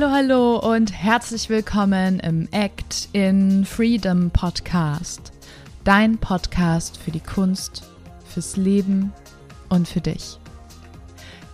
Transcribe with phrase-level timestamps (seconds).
[0.00, 5.30] Hallo, hallo und herzlich willkommen im Act in Freedom Podcast.
[5.84, 7.82] Dein Podcast für die Kunst,
[8.24, 9.12] fürs Leben
[9.68, 10.39] und für dich.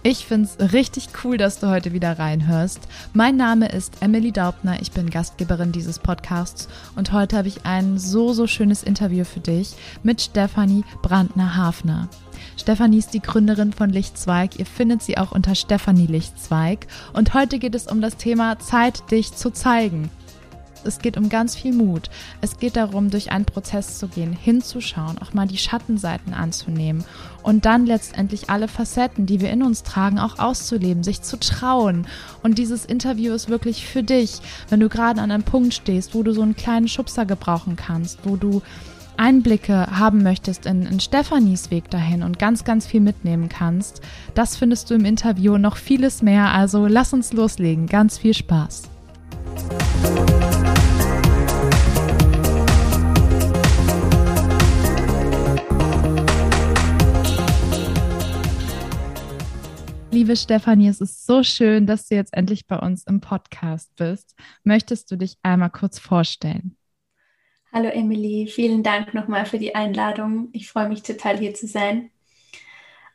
[0.09, 2.79] Ich finde es richtig cool, dass du heute wieder reinhörst.
[3.13, 7.99] Mein Name ist Emily Daubner, ich bin Gastgeberin dieses Podcasts und heute habe ich ein
[7.99, 9.75] so, so schönes Interview für dich
[10.05, 12.09] mit Stefanie Brandner-Hafner.
[12.57, 14.61] Stefanie ist die Gründerin von Lichtzweig.
[14.61, 16.87] Ihr findet sie auch unter Stefanie Lichtzweig.
[17.13, 20.09] Und heute geht es um das Thema Zeit, dich zu zeigen.
[20.87, 22.11] Es geht um ganz viel Mut.
[22.41, 27.05] Es geht darum, durch einen Prozess zu gehen, hinzuschauen, auch mal die Schattenseiten anzunehmen
[27.47, 32.09] und dann letztendlich alle Facetten, die wir in uns tragen, auch auszuleben, sich zu trauen.
[32.43, 36.25] Und dieses Interview ist wirklich für dich, wenn du gerade an einem Punkt stehst, wo
[36.25, 38.63] du so einen kleinen Schubser gebrauchen kannst, wo du
[39.17, 44.01] Einblicke haben möchtest in, in Stefanis Weg dahin und ganz, ganz viel mitnehmen kannst,
[44.35, 46.53] das findest du im Interview noch vieles mehr.
[46.53, 47.87] Also lass uns loslegen.
[47.87, 48.83] Ganz viel Spaß.
[60.17, 64.35] Liebe Stefanie, es ist so schön, dass du jetzt endlich bei uns im Podcast bist.
[64.65, 66.75] Möchtest du dich einmal kurz vorstellen?
[67.71, 70.49] Hallo Emily, vielen Dank nochmal für die Einladung.
[70.53, 72.09] Ich freue mich total hier zu sein.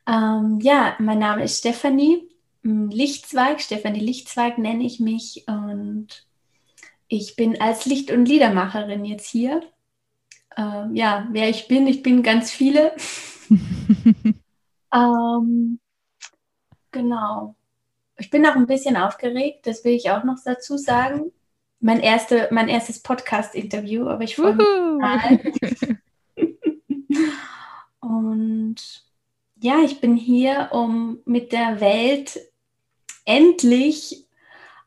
[0.07, 2.29] Ähm, ja, mein Name ist Stefanie
[2.61, 3.61] hm, Lichtzweig.
[3.61, 6.27] Stefanie Lichtzweig nenne ich mich und
[7.07, 9.63] ich bin als Licht- und Liedermacherin jetzt hier.
[10.55, 12.95] Ähm, ja, wer ich bin, ich bin ganz viele.
[14.93, 15.79] ähm,
[16.91, 17.55] genau.
[18.17, 21.31] Ich bin auch ein bisschen aufgeregt, das will ich auch noch dazu sagen
[21.81, 24.65] mein, erste, mein erstes Podcast-Interview, aber ich freue mich
[27.99, 28.75] Und
[29.59, 32.39] ja, ich bin hier, um mit der Welt
[33.25, 34.27] endlich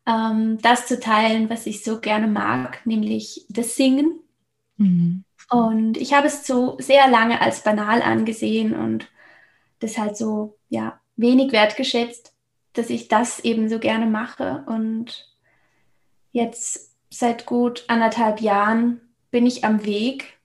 [0.06, 4.20] ähm, das zu teilen, was ich so gerne mag, nämlich das Singen.
[4.76, 5.24] Mhm.
[5.50, 9.08] Und ich habe es so sehr lange als banal angesehen und
[9.80, 12.34] das halt so, ja, wenig wertgeschätzt,
[12.72, 14.64] dass ich das eben so gerne mache.
[14.66, 15.28] Und
[16.32, 20.38] jetzt seit gut anderthalb Jahren bin ich am Weg,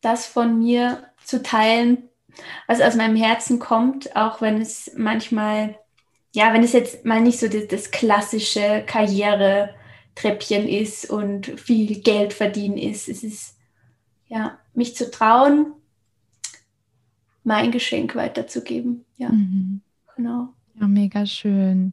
[0.00, 2.08] das von mir zu teilen,
[2.66, 5.78] was aus meinem Herzen kommt, auch wenn es manchmal,
[6.34, 12.32] ja, wenn es jetzt mal nicht so das, das klassische Karrieretreppchen ist und viel Geld
[12.32, 13.08] verdienen ist.
[13.08, 13.56] Es ist,
[14.28, 15.72] ja, mich zu trauen,
[17.42, 19.04] mein Geschenk weiterzugeben.
[19.18, 19.82] Ja, mhm.
[20.16, 20.54] genau.
[20.80, 21.92] Ja, mega schön.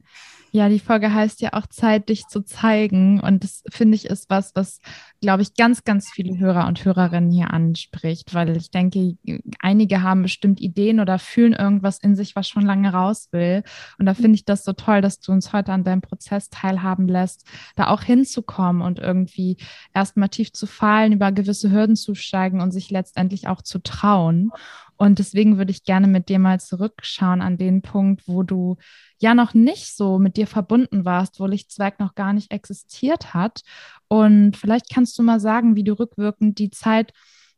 [0.51, 3.19] Ja, die Folge heißt ja auch Zeit, dich zu zeigen.
[3.19, 4.79] Und das finde ich ist was, was,
[5.19, 9.17] glaube ich, ganz, ganz viele Hörer und Hörerinnen hier anspricht, weil ich denke,
[9.59, 13.63] einige haben bestimmt Ideen oder fühlen irgendwas in sich, was schon lange raus will.
[13.99, 17.09] Und da finde ich das so toll, dass du uns heute an deinem Prozess teilhaben
[17.09, 19.57] lässt, da auch hinzukommen und irgendwie
[19.93, 24.51] erstmal tief zu fallen, über gewisse Hürden zu steigen und sich letztendlich auch zu trauen.
[24.97, 28.77] Und deswegen würde ich gerne mit dir mal zurückschauen an den Punkt, wo du
[29.19, 33.61] ja noch nicht so mit dir verbunden warst, wo Lichtzwerg noch gar nicht existiert hat.
[34.07, 37.11] Und vielleicht kannst du mal sagen, wie du rückwirkend die Zeit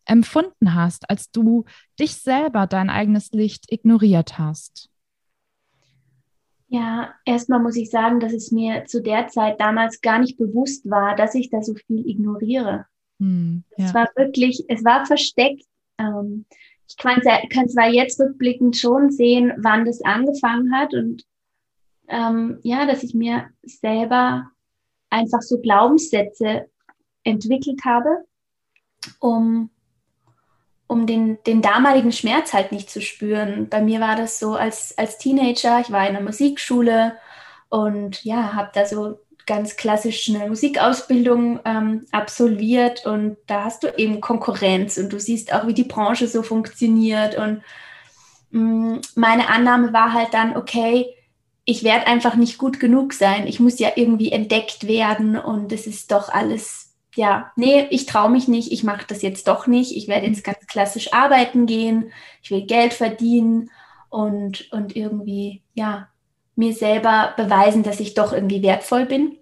[0.06, 1.66] empfunden hast, als du
[2.00, 4.90] dich selber, dein eigenes Licht ignoriert hast.
[6.70, 10.90] Ja, erstmal muss ich sagen, dass es mir zu der Zeit damals gar nicht bewusst
[10.90, 12.86] war, dass ich da so viel ignoriere.
[13.20, 13.86] Hm, ja.
[13.86, 15.64] Es war wirklich, es war versteckt.
[15.98, 16.46] Ähm,
[16.88, 17.22] ich kann,
[17.70, 21.24] zwar jetzt rückblickend schon sehen, wann das angefangen hat und
[22.08, 24.50] ähm, ja, dass ich mir selber
[25.10, 26.70] einfach so Glaubenssätze
[27.24, 28.26] entwickelt habe,
[29.20, 29.70] um,
[30.88, 33.68] um den, den damaligen Schmerz halt nicht zu spüren.
[33.70, 37.18] Bei mir war das so als, als Teenager, ich war in der Musikschule
[37.70, 43.88] und ja, habe da so ganz klassisch eine Musikausbildung ähm, absolviert und da hast du
[43.98, 47.64] eben Konkurrenz und du siehst auch, wie die Branche so funktioniert und
[48.52, 51.08] mh, mm, meine Annahme war halt dann, okay,
[51.70, 53.46] ich werde einfach nicht gut genug sein.
[53.46, 58.30] Ich muss ja irgendwie entdeckt werden und es ist doch alles, ja, nee, ich traue
[58.30, 59.96] mich nicht, ich mache das jetzt doch nicht.
[59.96, 63.70] Ich werde jetzt ganz klassisch arbeiten gehen, ich will Geld verdienen
[64.10, 66.08] und, und irgendwie, ja,
[66.58, 69.38] mir selber beweisen, dass ich doch irgendwie wertvoll bin.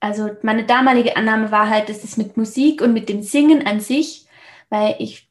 [0.00, 3.80] Also meine damalige Annahme war halt, dass es mit Musik und mit dem Singen an
[3.80, 4.26] sich,
[4.68, 5.28] weil ich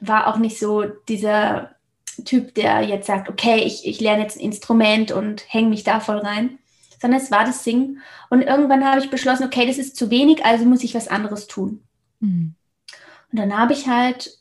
[0.00, 1.74] war auch nicht so dieser
[2.24, 6.00] Typ, der jetzt sagt, okay, ich, ich lerne jetzt ein Instrument und hänge mich da
[6.00, 6.58] voll rein,
[7.00, 8.02] sondern es war das Singen.
[8.28, 11.46] Und irgendwann habe ich beschlossen, okay, das ist zu wenig, also muss ich was anderes
[11.46, 11.82] tun.
[12.20, 12.54] Mhm.
[13.32, 14.38] Und dann habe ich halt,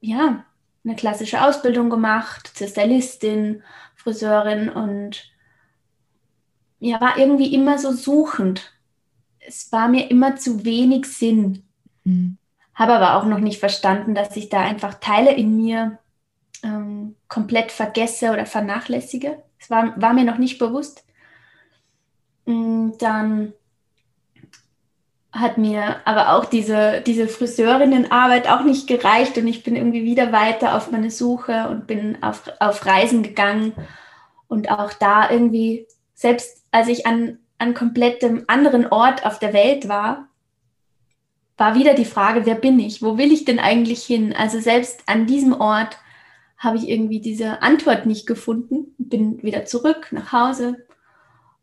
[0.00, 0.44] ja,
[0.84, 3.64] eine klassische Ausbildung gemacht zur Stylistin,
[3.96, 5.30] Friseurin und
[6.80, 8.72] ja, war irgendwie immer so suchend.
[9.38, 11.64] Es war mir immer zu wenig Sinn.
[12.04, 12.36] Mhm.
[12.74, 15.98] Habe aber auch noch nicht verstanden, dass ich da einfach Teile in mir
[16.62, 19.42] ähm, komplett vergesse oder vernachlässige.
[19.58, 21.04] Es war, war mir noch nicht bewusst.
[22.46, 23.52] Und mm, dann
[25.32, 30.32] hat mir aber auch diese, diese Friseurinnenarbeit auch nicht gereicht und ich bin irgendwie wieder
[30.32, 33.72] weiter auf meine Suche und bin auf, auf Reisen gegangen
[34.48, 35.86] und auch da irgendwie,
[36.20, 40.28] selbst als ich an, an komplettem anderen Ort auf der Welt war,
[41.56, 43.00] war wieder die Frage, wer bin ich?
[43.00, 44.34] Wo will ich denn eigentlich hin?
[44.36, 45.96] Also selbst an diesem Ort
[46.58, 50.84] habe ich irgendwie diese Antwort nicht gefunden, bin wieder zurück nach Hause.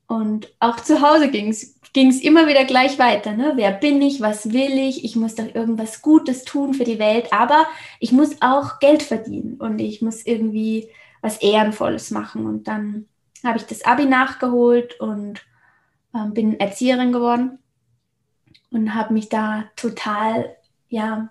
[0.07, 3.33] Und auch zu Hause ging es immer wieder gleich weiter.
[3.33, 3.53] Ne?
[3.57, 4.21] Wer bin ich?
[4.21, 5.05] Was will ich?
[5.05, 7.67] Ich muss doch irgendwas Gutes tun für die Welt, aber
[7.99, 10.89] ich muss auch Geld verdienen und ich muss irgendwie
[11.21, 12.47] was Ehrenvolles machen.
[12.47, 13.05] Und dann
[13.47, 15.41] habe ich das Abi nachgeholt und
[16.13, 17.59] äh, bin Erzieherin geworden
[18.71, 20.55] und habe mich da total,
[20.89, 21.29] ja,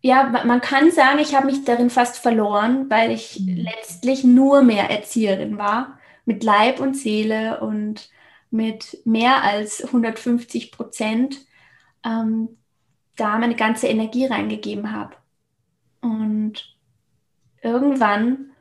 [0.00, 3.56] ja, man kann sagen, ich habe mich darin fast verloren, weil ich mhm.
[3.56, 8.08] letztlich nur mehr Erzieherin war, mit Leib und Seele und
[8.50, 11.38] mit mehr als 150 Prozent
[12.04, 12.48] ähm,
[13.16, 15.16] da meine ganze Energie reingegeben habe.
[16.00, 16.76] Und
[17.60, 18.52] irgendwann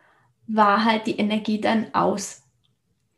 [0.47, 2.43] war halt die Energie dann aus.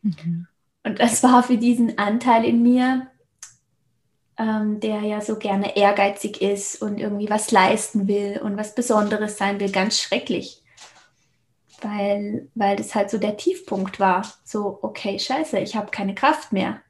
[0.02, 0.48] Mhm.
[0.84, 3.08] Und das war für diesen Anteil in mir
[4.40, 9.38] ähm, der ja so gerne ehrgeizig ist und irgendwie was leisten will und was Besonderes
[9.38, 10.64] sein will, ganz schrecklich.
[11.82, 14.26] Weil, weil das halt so der Tiefpunkt war.
[14.44, 16.82] So, okay, scheiße, ich habe keine Kraft mehr.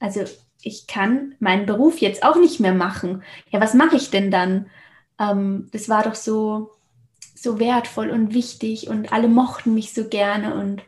[0.00, 0.24] Also
[0.62, 3.22] ich kann meinen Beruf jetzt auch nicht mehr machen.
[3.50, 4.68] Ja, was mache ich denn dann?
[5.18, 6.72] Ähm, das war doch so,
[7.36, 10.82] so wertvoll und wichtig und alle mochten mich so gerne und,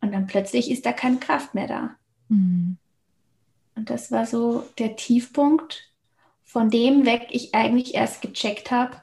[0.00, 1.96] und dann plötzlich ist da keine Kraft mehr da.
[2.28, 2.78] Mhm.
[3.74, 5.90] Und das war so der Tiefpunkt,
[6.44, 9.00] von dem weg ich eigentlich erst gecheckt habe,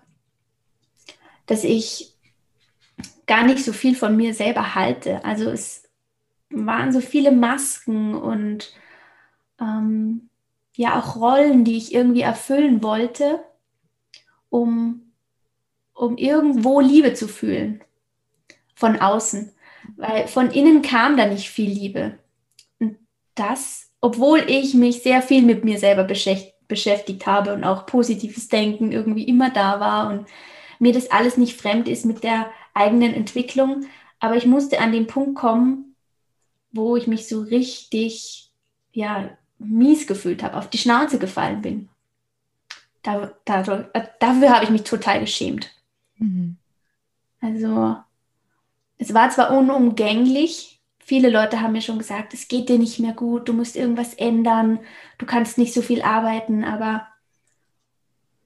[1.45, 2.13] dass ich
[3.25, 5.23] gar nicht so viel von mir selber halte.
[5.25, 5.83] Also es
[6.49, 8.73] waren so viele Masken und
[9.59, 10.29] ähm,
[10.75, 13.43] ja auch Rollen, die ich irgendwie erfüllen wollte,
[14.49, 15.06] um,
[15.97, 17.83] um irgendwo Liebe zu fühlen
[18.75, 19.53] von außen.
[19.95, 22.19] Weil von innen kam da nicht viel Liebe.
[22.79, 22.97] Und
[23.35, 28.91] das obwohl ich mich sehr viel mit mir selber beschäftigt habe und auch positives Denken
[28.91, 30.27] irgendwie immer da war und
[30.79, 33.85] mir das alles nicht fremd ist mit der eigenen Entwicklung.
[34.19, 35.95] Aber ich musste an den Punkt kommen,
[36.71, 38.51] wo ich mich so richtig,
[38.91, 41.89] ja, mies gefühlt habe, auf die Schnauze gefallen bin.
[43.01, 43.61] Da, da,
[44.19, 45.71] dafür habe ich mich total geschämt.
[46.17, 46.57] Mhm.
[47.41, 47.97] Also,
[48.97, 50.77] es war zwar unumgänglich,
[51.07, 54.13] Viele Leute haben mir schon gesagt, es geht dir nicht mehr gut, du musst irgendwas
[54.13, 54.81] ändern,
[55.17, 57.07] du kannst nicht so viel arbeiten, aber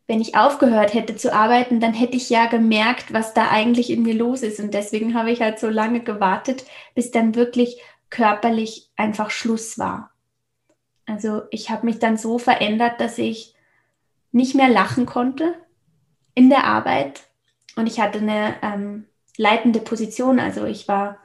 [0.05, 4.03] wenn ich aufgehört hätte zu arbeiten, dann hätte ich ja gemerkt, was da eigentlich in
[4.03, 4.59] mir los ist.
[4.59, 7.81] Und deswegen habe ich halt so lange gewartet, bis dann wirklich
[8.11, 10.11] körperlich einfach Schluss war.
[11.07, 13.55] Also ich habe mich dann so verändert, dass ich
[14.31, 15.55] nicht mehr lachen konnte
[16.35, 17.21] in der Arbeit.
[17.75, 19.05] Und ich hatte eine ähm,
[19.37, 20.39] leitende Position.
[20.39, 21.17] Also ich war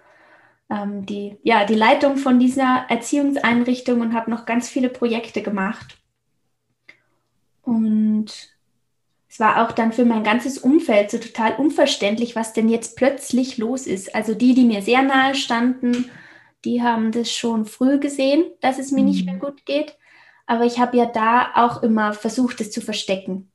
[0.71, 5.99] ähm, die, ja, die Leitung von dieser Erziehungseinrichtung und habe noch ganz viele Projekte gemacht.
[7.63, 8.27] Und
[9.29, 13.59] es war auch dann für mein ganzes Umfeld so total unverständlich, was denn jetzt plötzlich
[13.59, 14.15] los ist.
[14.15, 16.11] Also die, die mir sehr nahe standen,
[16.65, 19.09] die haben das schon früh gesehen, dass es mir mhm.
[19.09, 19.97] nicht mehr gut geht.
[20.47, 23.51] Aber ich habe ja da auch immer versucht, es zu verstecken.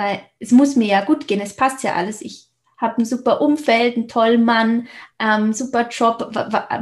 [0.00, 2.22] Weil es muss mir ja gut gehen, es passt ja alles.
[2.22, 4.88] Ich habe ein super Umfeld, einen tollen Mann,
[5.18, 6.34] ähm, super Job.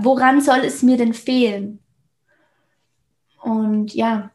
[0.03, 1.81] Woran soll es mir denn fehlen?
[3.43, 4.31] Und ja,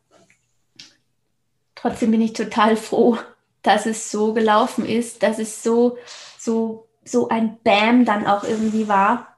[1.76, 3.18] trotzdem bin ich total froh,
[3.62, 5.98] dass es so gelaufen ist, dass es so,
[6.38, 9.38] so, so ein Bam dann auch irgendwie war,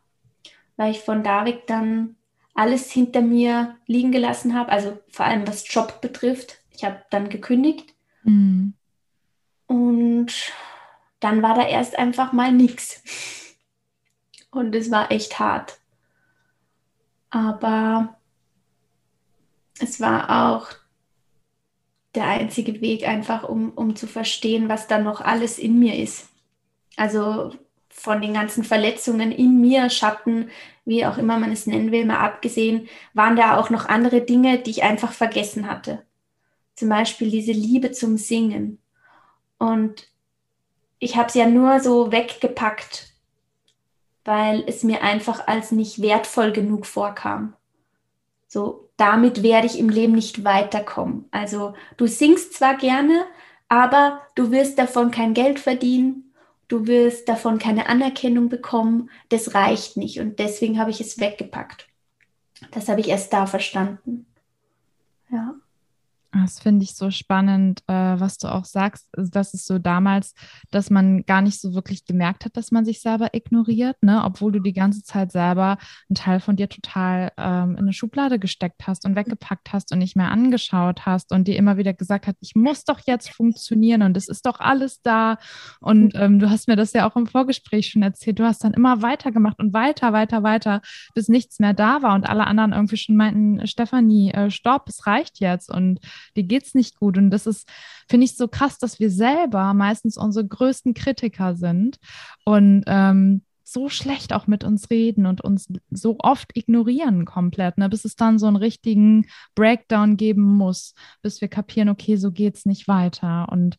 [0.75, 2.15] weil ich von David dann
[2.55, 6.63] alles hinter mir liegen gelassen habe, also vor allem was Job betrifft.
[6.71, 7.93] Ich habe dann gekündigt.
[8.23, 8.73] Mhm.
[9.67, 10.31] Und
[11.19, 13.01] dann war da erst einfach mal nichts.
[14.51, 15.79] Und es war echt hart.
[17.29, 18.17] Aber
[19.79, 20.69] es war auch
[22.15, 26.29] der einzige Weg, einfach um, um zu verstehen, was da noch alles in mir ist.
[26.95, 27.51] Also
[27.89, 30.49] von den ganzen Verletzungen in mir, Schatten,
[30.85, 34.59] wie auch immer man es nennen will, mal abgesehen, waren da auch noch andere Dinge,
[34.59, 36.03] die ich einfach vergessen hatte.
[36.75, 38.79] Zum Beispiel diese Liebe zum Singen.
[39.65, 40.07] Und
[40.99, 43.13] ich habe es ja nur so weggepackt,
[44.23, 47.53] weil es mir einfach als nicht wertvoll genug vorkam.
[48.47, 51.25] So, damit werde ich im Leben nicht weiterkommen.
[51.31, 53.25] Also du singst zwar gerne,
[53.67, 56.33] aber du wirst davon kein Geld verdienen,
[56.67, 61.87] du wirst davon keine Anerkennung bekommen, das reicht nicht und deswegen habe ich es weggepackt.
[62.71, 64.25] Das habe ich erst da verstanden.
[65.29, 65.55] Ja.
[66.41, 69.07] Das finde ich so spannend, äh, was du auch sagst.
[69.15, 70.33] Also, das ist so damals,
[70.69, 74.21] dass man gar nicht so wirklich gemerkt hat, dass man sich selber ignoriert, ne?
[74.25, 75.77] obwohl du die ganze Zeit selber
[76.09, 79.99] einen Teil von dir total ähm, in eine Schublade gesteckt hast und weggepackt hast und
[79.99, 84.01] nicht mehr angeschaut hast und dir immer wieder gesagt hast, ich muss doch jetzt funktionieren
[84.01, 85.37] und es ist doch alles da.
[85.79, 88.39] Und ähm, du hast mir das ja auch im Vorgespräch schon erzählt.
[88.39, 90.81] Du hast dann immer weitergemacht und weiter, weiter, weiter,
[91.13, 95.07] bis nichts mehr da war und alle anderen irgendwie schon meinten, Stefanie, äh, stopp, es
[95.07, 95.71] reicht jetzt.
[95.71, 96.01] Und
[96.35, 97.17] dir geht's nicht gut.
[97.17, 97.67] Und das ist,
[98.09, 101.97] finde ich, so krass, dass wir selber meistens unsere größten Kritiker sind
[102.45, 107.89] und ähm, so schlecht auch mit uns reden und uns so oft ignorieren komplett, ne,
[107.89, 112.65] bis es dann so einen richtigen Breakdown geben muss, bis wir kapieren, okay, so geht's
[112.65, 113.47] nicht weiter.
[113.51, 113.77] Und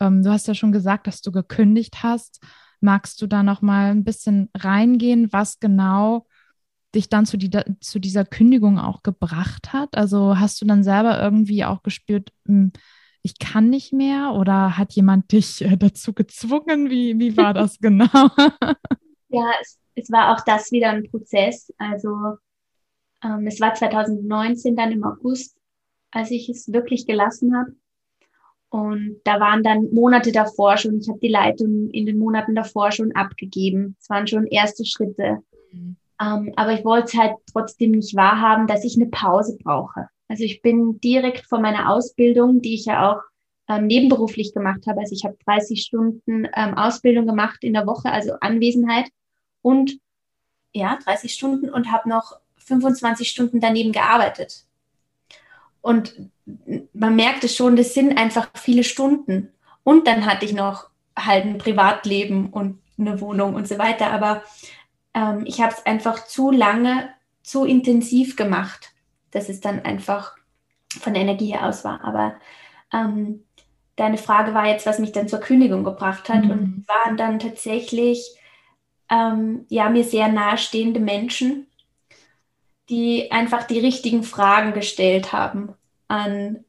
[0.00, 2.40] ähm, du hast ja schon gesagt, dass du gekündigt hast.
[2.80, 6.26] Magst du da noch mal ein bisschen reingehen, was genau
[6.94, 9.96] dich dann zu, die, zu dieser Kündigung auch gebracht hat?
[9.96, 12.72] Also hast du dann selber irgendwie auch gespürt, hm,
[13.22, 16.90] ich kann nicht mehr oder hat jemand dich äh, dazu gezwungen?
[16.90, 18.30] Wie, wie war das genau?
[19.28, 21.72] ja, es, es war auch das wieder ein Prozess.
[21.78, 22.36] Also
[23.22, 25.56] ähm, es war 2019 dann im August,
[26.10, 27.72] als ich es wirklich gelassen habe.
[28.70, 32.92] Und da waren dann Monate davor schon, ich habe die Leitung in den Monaten davor
[32.92, 33.96] schon abgegeben.
[34.00, 35.38] Es waren schon erste Schritte.
[35.72, 35.96] Mhm.
[36.20, 40.08] Ähm, aber ich wollte es halt trotzdem nicht wahrhaben, dass ich eine Pause brauche.
[40.28, 43.22] Also ich bin direkt von meiner Ausbildung, die ich ja auch
[43.68, 45.00] ähm, nebenberuflich gemacht habe.
[45.00, 49.08] Also ich habe 30 Stunden ähm, Ausbildung gemacht in der Woche, also Anwesenheit
[49.62, 49.98] und
[50.72, 54.66] ja, 30 Stunden und habe noch 25 Stunden daneben gearbeitet.
[55.80, 56.30] Und
[56.92, 59.52] man merkte schon, das sind einfach viele Stunden.
[59.82, 64.10] Und dann hatte ich noch halt ein Privatleben und eine Wohnung und so weiter.
[64.10, 64.42] Aber
[65.14, 67.10] ähm, ich habe es einfach zu lange,
[67.42, 68.92] zu intensiv gemacht,
[69.30, 70.36] dass es dann einfach
[71.00, 72.02] von der Energie her aus war.
[72.04, 72.34] Aber
[72.92, 73.44] ähm,
[73.96, 76.50] deine Frage war jetzt, was mich dann zur Kündigung gebracht hat mhm.
[76.50, 78.36] und waren dann tatsächlich
[79.10, 81.66] ähm, ja mir sehr nahestehende Menschen,
[82.88, 85.74] die einfach die richtigen Fragen gestellt haben
[86.08, 86.64] an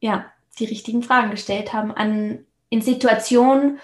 [0.00, 0.26] ja
[0.58, 3.78] die richtigen Fragen gestellt haben an in Situationen,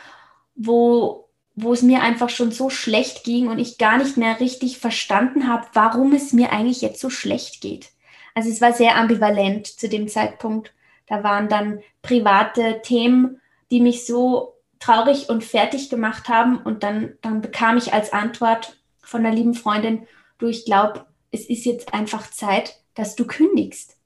[0.54, 1.27] wo
[1.60, 5.48] wo es mir einfach schon so schlecht ging und ich gar nicht mehr richtig verstanden
[5.48, 7.90] habe, warum es mir eigentlich jetzt so schlecht geht.
[8.34, 10.72] Also es war sehr ambivalent zu dem Zeitpunkt.
[11.08, 13.40] Da waren dann private Themen,
[13.72, 18.76] die mich so traurig und fertig gemacht haben und dann, dann bekam ich als Antwort
[19.02, 20.06] von einer lieben Freundin,
[20.38, 23.96] du, ich glaube, es ist jetzt einfach Zeit, dass du kündigst.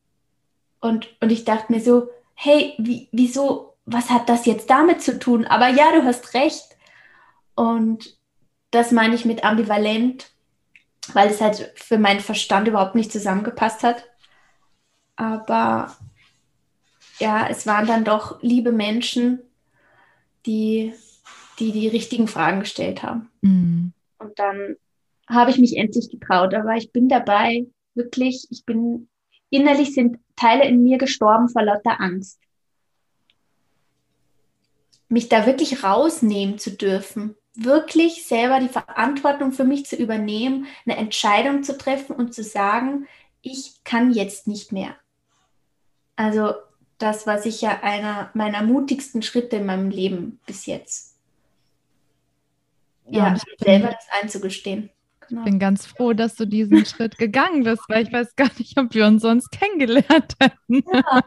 [0.80, 5.18] Und, und ich dachte mir so, hey, wie, wieso, was hat das jetzt damit zu
[5.18, 5.44] tun?
[5.44, 6.71] Aber ja, du hast recht
[7.54, 8.16] und
[8.70, 10.30] das meine ich mit ambivalent,
[11.12, 14.08] weil es halt für meinen Verstand überhaupt nicht zusammengepasst hat.
[15.16, 15.96] Aber
[17.18, 19.40] ja, es waren dann doch liebe Menschen,
[20.46, 20.94] die
[21.58, 23.30] die, die richtigen Fragen gestellt haben.
[23.42, 23.92] Mhm.
[24.18, 24.76] Und dann
[25.28, 29.08] habe ich mich endlich getraut, aber ich bin dabei, wirklich, ich bin,
[29.50, 32.40] innerlich sind Teile in mir gestorben vor lauter Angst.
[35.08, 40.96] Mich da wirklich rausnehmen zu dürfen wirklich selber die Verantwortung für mich zu übernehmen, eine
[40.96, 43.06] Entscheidung zu treffen und zu sagen,
[43.42, 44.96] ich kann jetzt nicht mehr.
[46.16, 46.54] Also
[46.98, 51.16] das war sicher einer meiner mutigsten Schritte in meinem Leben bis jetzt.
[53.08, 54.90] Ja, ja selber das einzugestehen.
[55.32, 55.44] Genau.
[55.46, 58.78] Ich bin ganz froh, dass du diesen Schritt gegangen bist, weil ich weiß gar nicht,
[58.78, 60.84] ob wir uns sonst kennengelernt hätten.
[60.92, 61.22] Ja.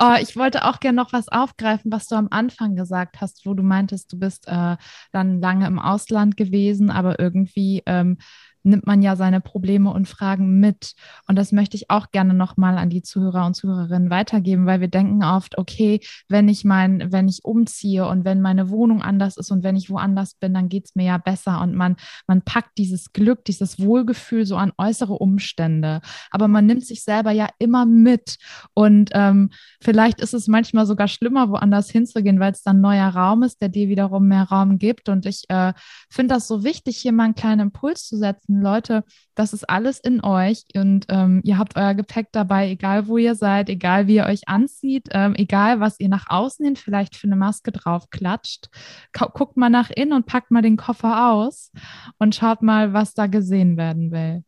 [0.00, 3.54] oh, ich wollte auch gerne noch was aufgreifen, was du am Anfang gesagt hast, wo
[3.54, 4.76] du meintest, du bist äh,
[5.12, 8.18] dann lange im Ausland gewesen, aber irgendwie ähm,
[8.66, 10.94] nimmt man ja seine Probleme und Fragen mit.
[11.28, 14.88] Und das möchte ich auch gerne nochmal an die Zuhörer und Zuhörerinnen weitergeben, weil wir
[14.88, 19.50] denken oft, okay, wenn ich mein, wenn ich umziehe und wenn meine Wohnung anders ist
[19.50, 21.60] und wenn ich woanders bin, dann geht es mir ja besser.
[21.60, 21.96] Und man,
[22.26, 26.00] man packt dieses Glück, dieses Wohlgefühl so an äußere Umstände.
[26.30, 28.36] Aber man nimmt sich selber ja immer mit.
[28.74, 33.44] Und ähm, vielleicht ist es manchmal sogar schlimmer, woanders hinzugehen, weil es dann neuer Raum
[33.44, 35.08] ist, der dir wiederum mehr Raum gibt.
[35.08, 35.72] Und ich äh,
[36.10, 39.98] finde das so wichtig, hier mal einen kleinen Impuls zu setzen Leute, das ist alles
[40.00, 44.16] in euch und ähm, ihr habt euer Gepäck dabei, egal wo ihr seid, egal wie
[44.16, 48.10] ihr euch anzieht, ähm, egal was ihr nach außen hin vielleicht für eine Maske drauf
[48.10, 48.68] klatscht.
[49.12, 51.70] Guckt mal nach innen und packt mal den Koffer aus
[52.18, 54.44] und schaut mal, was da gesehen werden will.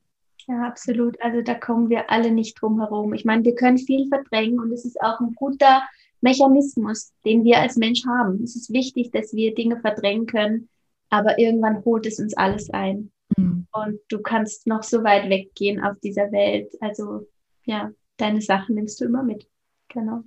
[0.47, 1.21] Ja, absolut.
[1.21, 3.12] Also da kommen wir alle nicht drum herum.
[3.12, 5.83] Ich meine, wir können viel verdrängen und es ist auch ein guter
[6.21, 8.43] Mechanismus, den wir als Mensch haben.
[8.43, 10.69] Es ist wichtig, dass wir Dinge verdrängen können,
[11.11, 13.12] aber irgendwann holt es uns alles ein.
[13.38, 13.66] Mhm.
[13.73, 16.73] Und du kannst noch so weit weggehen auf dieser Welt.
[16.80, 17.26] Also
[17.64, 19.47] ja, deine Sachen nimmst du immer mit.
[19.88, 20.25] Genau.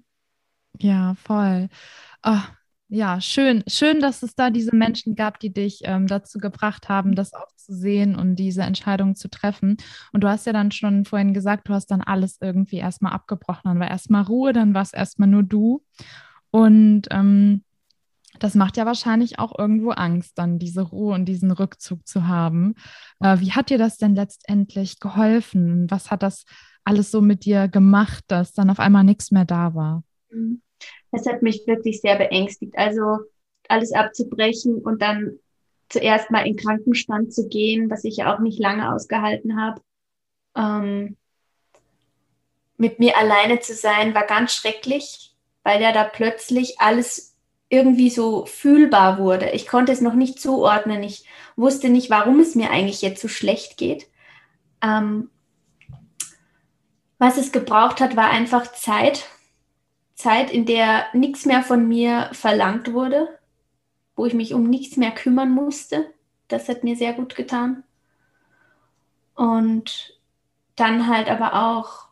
[0.79, 1.69] Ja, voll.
[2.23, 2.39] Oh,
[2.87, 7.15] ja, schön, schön, dass es da diese Menschen gab, die dich ähm, dazu gebracht haben,
[7.15, 9.77] das auch zu sehen und diese Entscheidung zu treffen.
[10.11, 13.61] Und du hast ja dann schon vorhin gesagt, du hast dann alles irgendwie erstmal abgebrochen.
[13.65, 15.83] Dann war erstmal Ruhe, dann war es erstmal nur du.
[16.49, 17.63] Und ähm,
[18.41, 22.75] das macht ja wahrscheinlich auch irgendwo Angst, dann diese Ruhe und diesen Rückzug zu haben.
[23.19, 25.89] Äh, wie hat dir das denn letztendlich geholfen?
[25.89, 26.45] Was hat das
[26.83, 30.03] alles so mit dir gemacht, dass dann auf einmal nichts mehr da war?
[30.29, 30.61] Mhm
[31.11, 32.77] das hat mich wirklich sehr beängstigt.
[32.77, 33.19] Also
[33.67, 35.39] alles abzubrechen und dann
[35.89, 39.81] zuerst mal in Krankenstand zu gehen, was ich ja auch nicht lange ausgehalten habe.
[40.55, 41.17] Ähm,
[42.77, 47.30] mit mir alleine zu sein, war ganz schrecklich, weil ja da plötzlich alles
[47.71, 49.49] irgendwie so fühlbar wurde.
[49.51, 51.01] Ich konnte es noch nicht zuordnen.
[51.01, 51.25] Ich
[51.55, 54.07] wusste nicht, warum es mir eigentlich jetzt so schlecht geht.
[54.83, 55.29] Ähm,
[57.17, 59.25] was es gebraucht hat, war einfach Zeit
[60.21, 63.27] Zeit, in der nichts mehr von mir verlangt wurde,
[64.15, 66.13] wo ich mich um nichts mehr kümmern musste.
[66.47, 67.83] Das hat mir sehr gut getan.
[69.33, 70.19] Und
[70.75, 72.10] dann halt aber auch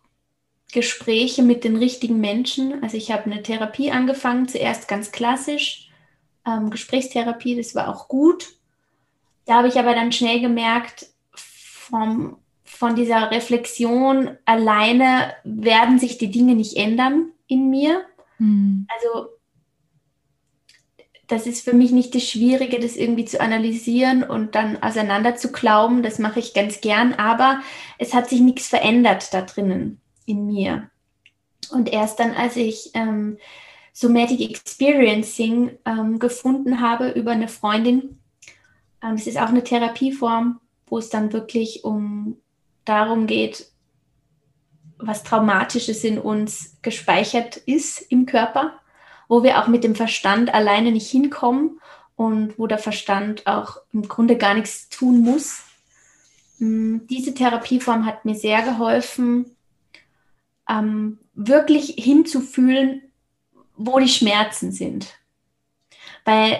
[0.71, 2.83] Gespräche mit den richtigen Menschen.
[2.83, 5.89] Also ich habe eine Therapie angefangen, zuerst ganz klassisch,
[6.45, 8.53] ähm, Gesprächstherapie, das war auch gut.
[9.45, 16.29] Da habe ich aber dann schnell gemerkt, vom, von dieser Reflexion alleine werden sich die
[16.29, 18.05] Dinge nicht ändern in mir.
[18.37, 18.85] Mhm.
[18.93, 19.29] Also
[21.25, 25.51] das ist für mich nicht das Schwierige, das irgendwie zu analysieren und dann auseinander zu
[25.51, 26.03] glauben.
[26.03, 27.61] Das mache ich ganz gern, aber
[27.97, 30.89] es hat sich nichts verändert da drinnen in mir.
[31.71, 33.37] Und erst dann, als ich ähm,
[33.93, 38.19] Somatic Experiencing ähm, gefunden habe über eine Freundin,
[39.03, 42.37] ähm, das ist auch eine Therapieform, wo es dann wirklich um
[42.85, 43.67] darum geht,
[44.97, 48.73] was Traumatisches in uns gespeichert ist im Körper,
[49.27, 51.79] wo wir auch mit dem Verstand alleine nicht hinkommen
[52.15, 55.63] und wo der Verstand auch im Grunde gar nichts tun muss.
[56.57, 59.55] Mm, diese Therapieform hat mir sehr geholfen,
[60.69, 63.01] ähm, wirklich hinzufühlen,
[63.75, 65.07] wo die Schmerzen sind.
[66.25, 66.59] Weil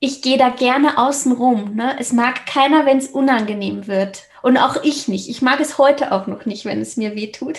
[0.00, 1.74] ich gehe da gerne außen rum.
[1.74, 1.96] Ne?
[1.98, 4.22] Es mag keiner, wenn es unangenehm wird.
[4.42, 5.28] Und auch ich nicht.
[5.28, 7.58] Ich mag es heute auch noch nicht, wenn es mir weh tut.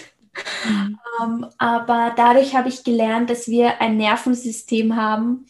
[0.65, 0.99] Mhm.
[1.21, 5.45] Ähm, aber dadurch habe ich gelernt, dass wir ein Nervensystem haben,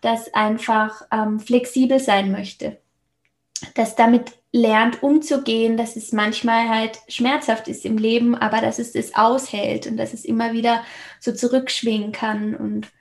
[0.00, 2.78] das einfach ähm, flexibel sein möchte.
[3.74, 8.92] Das damit lernt umzugehen, dass es manchmal halt schmerzhaft ist im Leben, aber dass es
[8.92, 10.84] das aushält und dass es immer wieder
[11.20, 12.54] so zurückschwingen kann.
[12.54, 12.92] Und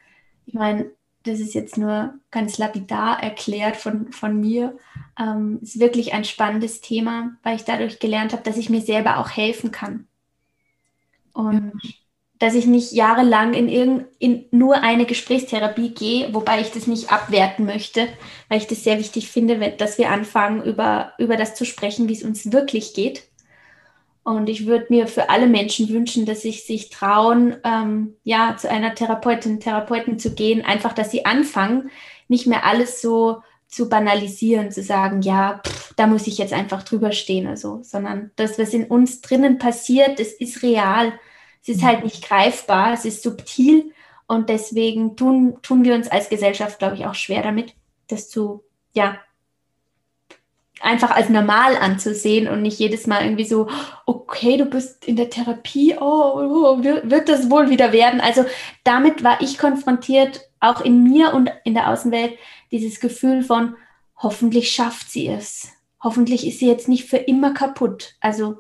[0.46, 0.90] ich meine,
[1.24, 4.78] das ist jetzt nur ganz lapidar erklärt von, von mir,
[5.20, 9.18] ähm, ist wirklich ein spannendes Thema, weil ich dadurch gelernt habe, dass ich mir selber
[9.18, 10.08] auch helfen kann.
[11.34, 11.90] Und ja.
[12.42, 17.12] Dass ich nicht jahrelang in, irgend, in nur eine Gesprächstherapie gehe, wobei ich das nicht
[17.12, 18.08] abwerten möchte,
[18.50, 22.14] weil ich das sehr wichtig finde, dass wir anfangen, über, über das zu sprechen, wie
[22.14, 23.24] es uns wirklich geht
[24.24, 28.70] und ich würde mir für alle Menschen wünschen, dass sie sich trauen, ähm, ja, zu
[28.70, 31.90] einer Therapeutin, Therapeuten zu gehen, einfach, dass sie anfangen,
[32.28, 36.84] nicht mehr alles so zu banalisieren, zu sagen, ja, pff, da muss ich jetzt einfach
[36.84, 41.14] drüber stehen oder so, sondern das, was in uns drinnen passiert, das ist real.
[41.62, 43.94] Es ist halt nicht greifbar, es ist subtil
[44.28, 47.76] und deswegen tun, tun wir uns als Gesellschaft, glaube ich, auch schwer damit,
[48.08, 49.18] das zu, ja,
[50.82, 53.68] einfach als normal anzusehen und nicht jedes Mal irgendwie so,
[54.06, 58.22] okay, du bist in der Therapie, oh, oh, wird das wohl wieder werden?
[58.22, 58.46] Also
[58.84, 62.38] damit war ich konfrontiert, auch in mir und in der Außenwelt,
[62.72, 63.76] dieses Gefühl von,
[64.16, 65.70] hoffentlich schafft sie es.
[66.04, 68.16] Hoffentlich ist sie jetzt nicht für immer kaputt.
[68.22, 68.58] Also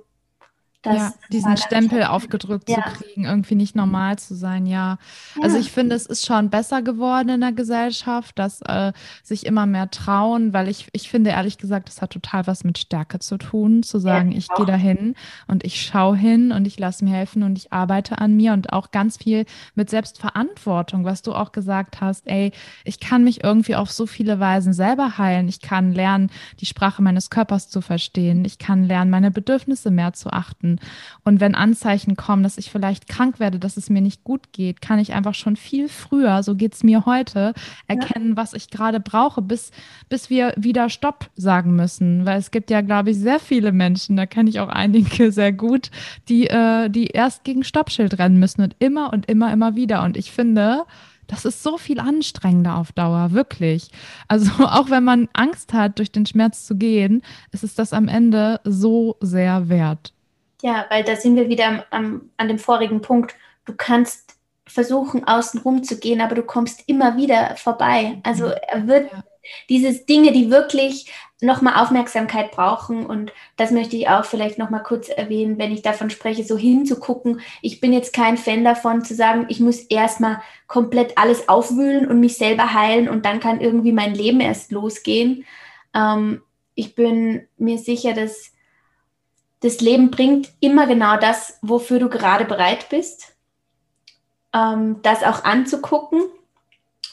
[0.86, 2.78] ja, diesen Stempel aufgedrückt ja.
[2.78, 4.98] zu kriegen, irgendwie nicht normal zu sein, ja.
[5.36, 5.44] ja.
[5.44, 8.92] Also ich finde, es ist schon besser geworden in der Gesellschaft, dass äh,
[9.24, 12.78] sich immer mehr trauen, weil ich, ich finde ehrlich gesagt, das hat total was mit
[12.78, 15.16] Stärke zu tun, zu sagen, ich gehe da hin
[15.48, 18.74] und ich schaue hin und ich lasse mir helfen und ich arbeite an mir und
[18.74, 22.52] auch ganz viel mit Selbstverantwortung, was du auch gesagt hast, ey,
[22.84, 25.48] ich kann mich irgendwie auf so viele Weisen selber heilen.
[25.48, 28.46] Ich kann lernen, die Sprache meines Körpers zu verstehen.
[28.46, 30.80] Ich kann lernen, meine Bedürfnisse mehr zu achten kann.
[31.24, 34.82] Und wenn Anzeichen kommen, dass ich vielleicht krank werde, dass es mir nicht gut geht,
[34.82, 37.54] kann ich einfach schon viel früher, so geht es mir heute,
[37.88, 38.38] erkennen, ja.
[38.38, 39.72] was ich gerade brauche, bis,
[40.10, 42.26] bis wir wieder Stopp sagen müssen.
[42.26, 45.54] Weil es gibt ja, glaube ich, sehr viele Menschen, da kenne ich auch einige sehr
[45.54, 45.92] gut,
[46.28, 50.04] die, äh, die erst gegen Stoppschild rennen müssen und immer und immer, immer wieder.
[50.04, 50.86] Und ich finde,
[51.28, 53.90] das ist so viel anstrengender auf Dauer, wirklich.
[54.28, 58.08] Also auch wenn man Angst hat, durch den Schmerz zu gehen, ist es das am
[58.08, 60.14] Ende so sehr wert.
[60.62, 63.36] Ja, weil da sind wir wieder am, am, an dem vorigen Punkt.
[63.66, 64.36] Du kannst
[64.68, 68.20] versuchen, außen rum zu gehen, aber du kommst immer wieder vorbei.
[68.24, 69.24] Also er wird ja.
[69.70, 73.06] dieses Dinge, die wirklich nochmal Aufmerksamkeit brauchen.
[73.06, 77.42] Und das möchte ich auch vielleicht nochmal kurz erwähnen, wenn ich davon spreche, so hinzugucken.
[77.62, 82.20] Ich bin jetzt kein Fan davon zu sagen, ich muss erstmal komplett alles aufwühlen und
[82.20, 85.46] mich selber heilen und dann kann irgendwie mein Leben erst losgehen.
[85.94, 86.44] Ähm,
[86.76, 88.54] ich bin mir sicher, dass
[89.62, 93.36] das Leben bringt immer genau das, wofür du gerade bereit bist.
[94.54, 96.22] Ähm, das auch anzugucken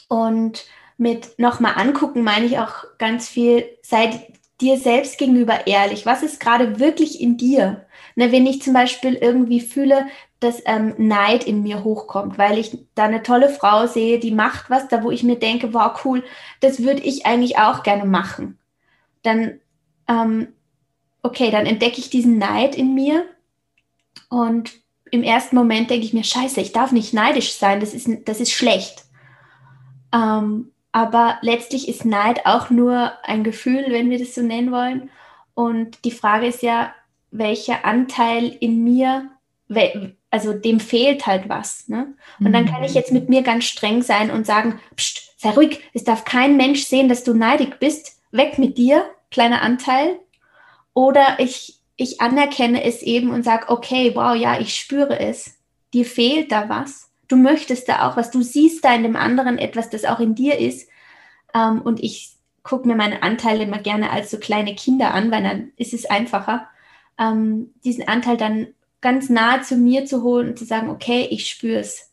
[0.09, 0.65] und
[0.97, 4.27] mit nochmal angucken meine ich auch ganz viel, sei
[4.59, 6.05] dir selbst gegenüber ehrlich.
[6.05, 7.85] Was ist gerade wirklich in dir?
[8.15, 10.07] Ne, wenn ich zum Beispiel irgendwie fühle,
[10.39, 14.69] dass ähm, Neid in mir hochkommt, weil ich da eine tolle Frau sehe, die macht
[14.69, 16.23] was, da wo ich mir denke, wow, cool,
[16.59, 18.57] das würde ich eigentlich auch gerne machen.
[19.21, 19.59] Dann,
[20.07, 20.49] ähm,
[21.21, 23.25] okay, dann entdecke ich diesen Neid in mir
[24.29, 24.71] und
[25.11, 28.39] im ersten Moment denke ich mir, scheiße, ich darf nicht neidisch sein, das ist, das
[28.39, 29.05] ist schlecht.
[30.13, 35.09] Ähm, aber letztlich ist Neid auch nur ein Gefühl, wenn wir das so nennen wollen.
[35.53, 36.93] Und die Frage ist ja,
[37.31, 39.29] welcher Anteil in mir,
[40.31, 41.87] also dem fehlt halt was.
[41.87, 42.13] Ne?
[42.39, 45.79] Und dann kann ich jetzt mit mir ganz streng sein und sagen, Psst, sei ruhig,
[45.93, 50.19] es darf kein Mensch sehen, dass du neidig bist, weg mit dir, kleiner Anteil.
[50.99, 55.57] Oder ich, ich anerkenne es eben und sage, okay, wow, ja, ich spüre es.
[55.93, 59.57] Dir fehlt da was du möchtest da auch was, du siehst da in dem anderen
[59.57, 60.89] etwas, das auch in dir ist.
[61.53, 62.33] Ähm, und ich
[62.63, 66.05] gucke mir meine Anteile immer gerne als so kleine Kinder an, weil dann ist es
[66.05, 66.67] einfacher,
[67.17, 68.67] ähm, diesen Anteil dann
[68.99, 72.11] ganz nahe zu mir zu holen und zu sagen, okay, ich spüre es.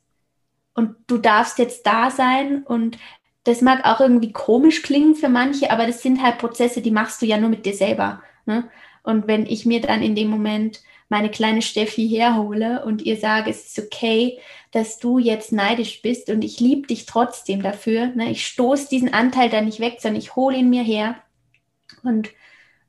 [0.75, 2.99] Und du darfst jetzt da sein und
[3.45, 7.23] das mag auch irgendwie komisch klingen für manche, aber das sind halt Prozesse, die machst
[7.23, 8.23] du ja nur mit dir selber.
[8.47, 8.69] Ne?
[9.03, 13.51] Und wenn ich mir dann in dem Moment meine kleine Steffi herhole und ihr sage,
[13.51, 14.41] es ist okay,
[14.73, 18.09] dass du jetzt neidisch bist und ich liebe dich trotzdem dafür.
[18.09, 18.31] Ne?
[18.31, 21.17] Ich stoße diesen Anteil da nicht weg, sondern ich hole ihn mir her.
[22.03, 22.31] Und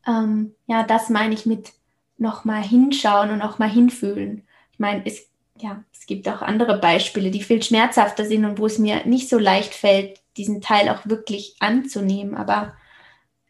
[0.07, 1.73] ähm, ja, das meine ich mit
[2.17, 4.47] nochmal hinschauen und auch mal hinfühlen.
[4.71, 8.65] Ich meine, es, ja, es gibt auch andere Beispiele, die viel schmerzhafter sind und wo
[8.65, 12.35] es mir nicht so leicht fällt, diesen Teil auch wirklich anzunehmen.
[12.35, 12.73] Aber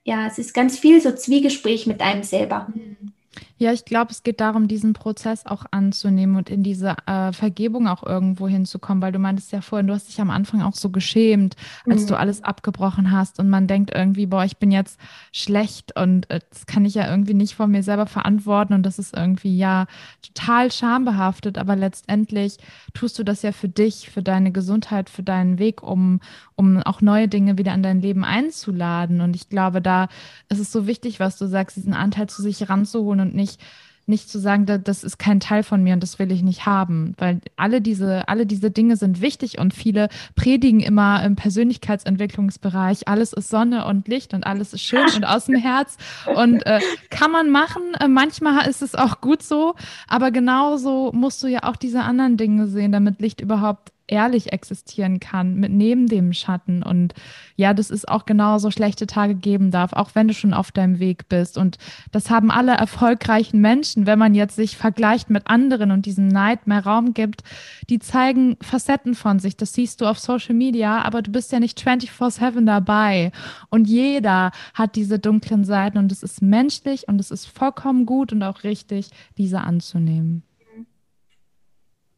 [0.08, 2.68] ja, es ist ganz viel so Zwiegespräch mit einem selber.
[2.74, 3.12] Mhm.
[3.60, 7.88] Ja, ich glaube, es geht darum, diesen Prozess auch anzunehmen und in diese äh, Vergebung
[7.88, 10.92] auch irgendwo hinzukommen, weil du meintest ja vorhin, du hast dich am Anfang auch so
[10.92, 11.56] geschämt,
[11.90, 12.08] als mhm.
[12.08, 15.00] du alles abgebrochen hast und man denkt irgendwie, boah, ich bin jetzt
[15.32, 19.00] schlecht und äh, das kann ich ja irgendwie nicht von mir selber verantworten und das
[19.00, 19.88] ist irgendwie ja
[20.22, 22.58] total schambehaftet, aber letztendlich
[22.94, 26.20] tust du das ja für dich, für deine Gesundheit, für deinen Weg, um,
[26.56, 30.10] um auch neue Dinge wieder in dein Leben einzuladen und ich glaube, da
[30.48, 33.62] ist es so wichtig, was du sagst, diesen Anteil zu sich ranzuholen und nicht nicht,
[34.10, 37.14] nicht zu sagen, das ist kein Teil von mir und das will ich nicht haben,
[37.18, 43.34] weil alle diese, alle diese Dinge sind wichtig und viele predigen immer im Persönlichkeitsentwicklungsbereich, alles
[43.34, 45.98] ist Sonne und Licht und alles ist schön und aus dem Herz
[46.34, 46.80] und äh,
[47.10, 47.82] kann man machen.
[48.00, 49.76] Äh, manchmal ist es auch gut so,
[50.08, 55.20] aber genauso musst du ja auch diese anderen Dinge sehen, damit Licht überhaupt ehrlich existieren
[55.20, 56.82] kann, mit neben dem Schatten.
[56.82, 57.14] Und
[57.56, 61.00] ja, dass es auch genauso schlechte Tage geben darf, auch wenn du schon auf deinem
[61.00, 61.58] Weg bist.
[61.58, 61.78] Und
[62.12, 66.68] das haben alle erfolgreichen Menschen, wenn man jetzt sich vergleicht mit anderen und diesem Neid
[66.68, 67.44] mehr Raum gibt,
[67.90, 69.58] die zeigen Facetten von sich.
[69.58, 73.32] Das siehst du auf Social Media, aber du bist ja nicht 24-7 dabei.
[73.70, 78.32] Und jeder hat diese dunklen Seiten und es ist menschlich und es ist vollkommen gut
[78.32, 80.44] und auch richtig, diese anzunehmen.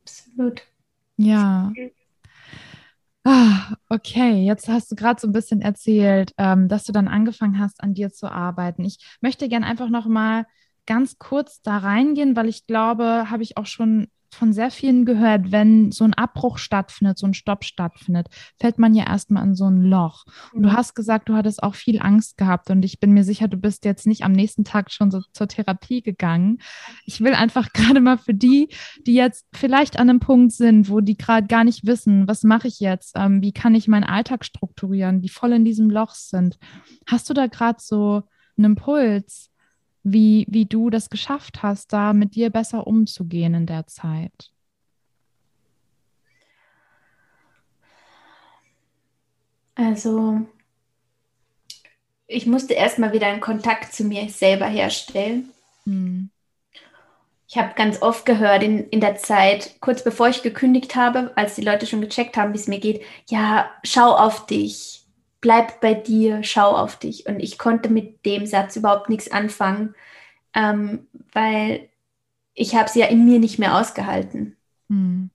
[0.04, 0.64] Absolut.
[1.26, 1.72] Ja.
[3.26, 7.60] Ah, okay, jetzt hast du gerade so ein bisschen erzählt, ähm, dass du dann angefangen
[7.60, 8.86] hast, an dir zu arbeiten.
[8.86, 10.46] Ich möchte gerne einfach noch mal
[10.86, 15.52] ganz kurz da reingehen, weil ich glaube, habe ich auch schon von sehr vielen gehört,
[15.52, 18.28] wenn so ein Abbruch stattfindet, so ein Stopp stattfindet,
[18.60, 20.26] fällt man ja erstmal in so ein Loch.
[20.54, 20.74] Und du mhm.
[20.74, 23.86] hast gesagt, du hattest auch viel Angst gehabt und ich bin mir sicher, du bist
[23.86, 26.60] jetzt nicht am nächsten Tag schon so zur Therapie gegangen.
[27.06, 28.70] Ich will einfach gerade mal für die,
[29.06, 32.68] die jetzt vielleicht an einem Punkt sind, wo die gerade gar nicht wissen, was mache
[32.68, 36.58] ich jetzt, ähm, wie kann ich meinen Alltag strukturieren, die voll in diesem Loch sind.
[37.08, 38.24] Hast du da gerade so
[38.58, 39.49] einen Impuls?
[40.04, 44.52] Wie, wie du das geschafft hast, da mit dir besser umzugehen in der Zeit.
[49.76, 50.42] Also,
[52.28, 55.50] ich musste erstmal wieder einen Kontakt zu mir selber herstellen.
[55.86, 56.30] Hm.
[57.48, 61.56] Ich habe ganz oft gehört in, in der Zeit, kurz bevor ich gekündigt habe, als
[61.56, 64.99] die Leute schon gecheckt haben, wie es mir geht, ja, schau auf dich,
[65.42, 67.26] bleib bei dir, schau auf dich.
[67.28, 69.96] Und ich konnte mit dem Satz überhaupt nichts anfangen,
[70.54, 71.90] ähm, weil
[72.54, 74.58] ich habe es ja in mir nicht mehr ausgehalten.
[74.90, 75.30] Hm.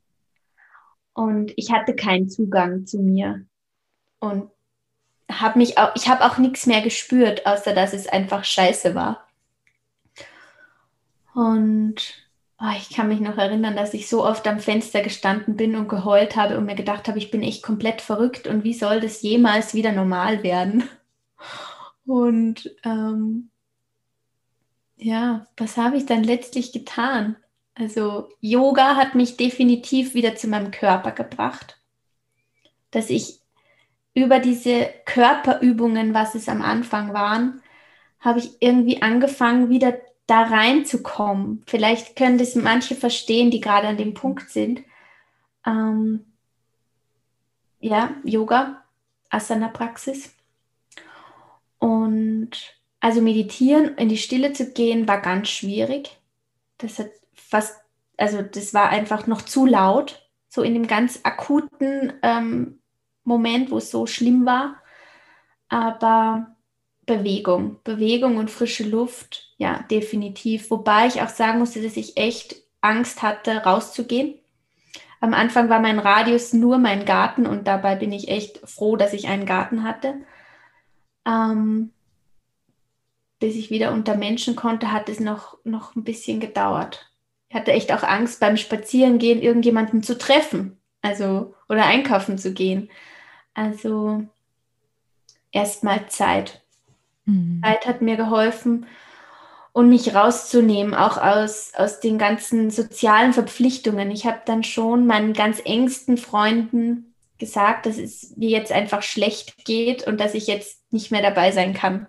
[1.14, 3.47] Und ich hatte keinen Zugang zu mir.
[4.19, 4.51] Und
[5.31, 9.27] habe mich auch, ich habe auch nichts mehr gespürt, außer dass es einfach scheiße war.
[11.35, 12.24] Und
[12.61, 15.88] oh, ich kann mich noch erinnern, dass ich so oft am Fenster gestanden bin und
[15.88, 19.23] geheult habe und mir gedacht habe, ich bin echt komplett verrückt und wie soll das
[19.23, 20.88] jemals wieder normal werden?
[22.07, 23.49] Und ähm,
[24.97, 27.37] ja, was habe ich dann letztlich getan?
[27.75, 31.79] Also Yoga hat mich definitiv wieder zu meinem Körper gebracht,
[32.90, 33.40] dass ich
[34.14, 37.62] über diese Körperübungen, was es am Anfang waren,
[38.21, 41.63] habe ich irgendwie angefangen, wieder da reinzukommen.
[41.67, 44.83] Vielleicht können das manche verstehen, die gerade an dem Punkt sind.
[45.67, 46.25] Ähm,
[47.81, 48.83] ja, Yoga,
[49.31, 50.35] Asana-Praxis.
[51.79, 52.51] Und
[53.01, 56.19] also meditieren, in die Stille zu gehen, war ganz schwierig.
[56.79, 57.79] Das hat fast,
[58.17, 62.81] also das war einfach noch zu laut, so in dem ganz akuten ähm,
[63.25, 64.77] Moment, wo es so schlimm war.
[65.69, 66.54] Aber
[67.07, 70.71] Bewegung, Bewegung und frische Luft, ja, definitiv.
[70.71, 74.35] Wobei ich auch sagen musste, dass ich echt Angst hatte, rauszugehen.
[75.21, 79.12] Am Anfang war mein Radius nur mein Garten und dabei bin ich echt froh, dass
[79.12, 80.17] ich einen Garten hatte.
[81.27, 81.93] Ähm,
[83.38, 87.11] bis ich wieder unter Menschen konnte, hat es noch, noch ein bisschen gedauert.
[87.49, 92.90] Ich hatte echt auch Angst beim Spazierengehen irgendjemanden zu treffen, also oder einkaufen zu gehen.
[93.55, 94.25] Also
[95.53, 96.63] erstmal Zeit.
[97.27, 97.61] Mhm.
[97.65, 98.87] Zeit hat mir geholfen
[99.73, 104.11] und mich rauszunehmen, auch aus, aus den ganzen sozialen Verpflichtungen.
[104.11, 109.65] Ich habe dann schon meinen ganz engsten Freunden gesagt, dass es mir jetzt einfach schlecht
[109.65, 112.07] geht und dass ich jetzt nicht mehr dabei sein kann.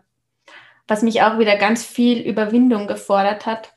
[0.87, 3.73] Was mich auch wieder ganz viel Überwindung gefordert hat.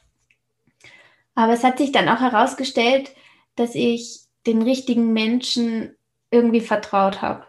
[1.34, 3.12] Aber es hat sich dann auch herausgestellt,
[3.56, 5.96] dass ich den richtigen Menschen
[6.30, 7.46] irgendwie vertraut habe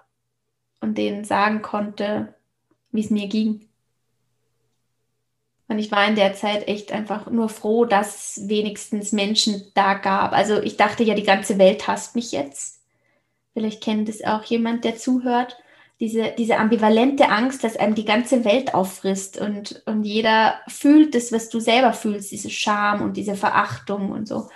[0.80, 2.36] und denen sagen konnte,
[2.92, 3.69] wie es mir ging.
[5.70, 9.94] Und ich war in der Zeit echt einfach nur froh, dass es wenigstens Menschen da
[9.94, 10.34] gab.
[10.34, 12.82] Also ich dachte ja, die ganze Welt hasst mich jetzt.
[13.54, 15.58] Vielleicht kennt es auch jemand, der zuhört.
[16.00, 21.32] Diese, diese ambivalente Angst, dass einem die ganze Welt auffrisst und, und jeder fühlt das,
[21.32, 24.50] was du selber fühlst, diese Scham und diese Verachtung und so.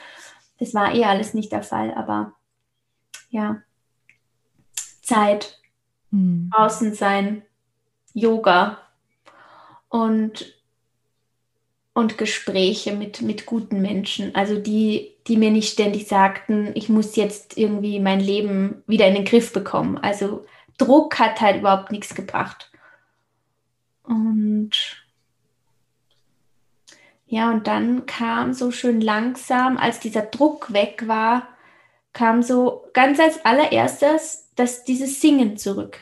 [0.58, 2.34] Das war eh alles nicht der Fall, aber
[3.30, 3.62] ja,
[5.02, 5.60] Zeit,
[6.10, 6.50] hm.
[6.54, 7.44] außen sein,
[8.14, 8.80] Yoga
[9.90, 10.56] und
[11.94, 14.34] und Gespräche mit, mit guten Menschen.
[14.36, 19.14] Also die, die mir nicht ständig sagten, ich muss jetzt irgendwie mein Leben wieder in
[19.14, 19.98] den Griff bekommen.
[19.98, 20.46] Also
[20.78, 22.72] Druck hat halt überhaupt nichts gebracht.
[24.04, 24.72] Und
[27.28, 31.48] ja, und dann kam so schön langsam, als dieser Druck weg war,
[32.12, 35.98] kam so ganz als allererstes das, dieses Singen zurück.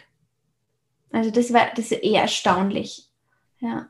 [1.11, 3.09] Also das war das ist eher erstaunlich.
[3.59, 3.89] Ja.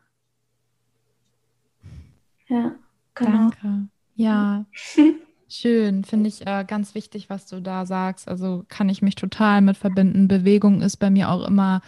[2.51, 2.75] Ja,
[3.15, 3.31] genau.
[3.31, 3.87] Danke.
[4.15, 4.65] Ja.
[5.47, 8.27] Schön, finde ich äh, ganz wichtig, was du da sagst.
[8.27, 10.27] Also kann ich mich total mit verbinden.
[10.27, 11.81] Bewegung ist bei mir auch immer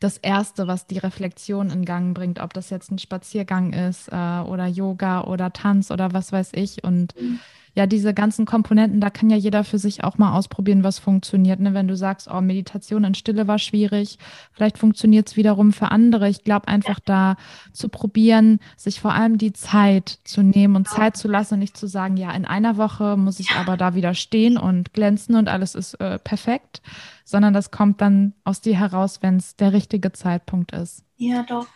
[0.00, 4.40] das Erste, was die Reflexion in Gang bringt, ob das jetzt ein Spaziergang ist äh,
[4.40, 6.82] oder Yoga oder Tanz oder was weiß ich.
[6.82, 7.40] Und mhm
[7.74, 11.58] ja, diese ganzen Komponenten, da kann ja jeder für sich auch mal ausprobieren, was funktioniert.
[11.58, 11.74] Ne?
[11.74, 14.18] Wenn du sagst, oh, Meditation in Stille war schwierig,
[14.52, 16.28] vielleicht funktioniert es wiederum für andere.
[16.28, 17.36] Ich glaube einfach da
[17.72, 21.76] zu probieren, sich vor allem die Zeit zu nehmen und Zeit zu lassen und nicht
[21.76, 25.48] zu sagen, ja, in einer Woche muss ich aber da wieder stehen und glänzen und
[25.48, 26.80] alles ist äh, perfekt,
[27.24, 31.04] sondern das kommt dann aus dir heraus, wenn es der richtige Zeitpunkt ist.
[31.16, 31.66] Ja, doch.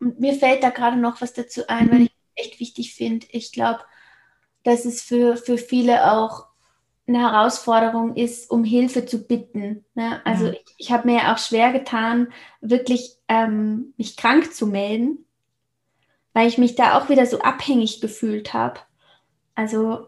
[0.00, 1.90] Und mir fällt da gerade noch was dazu ein, mhm.
[1.92, 3.26] weil ich echt wichtig finde.
[3.30, 3.80] Ich glaube,
[4.64, 6.46] dass es für, für viele auch
[7.06, 9.84] eine Herausforderung ist, um Hilfe zu bitten.
[9.94, 10.20] Ne?
[10.24, 10.52] Also ja.
[10.52, 12.28] ich, ich habe mir auch schwer getan,
[12.60, 15.24] wirklich ähm, mich krank zu melden,
[16.34, 18.80] weil ich mich da auch wieder so abhängig gefühlt habe.
[19.54, 20.06] Also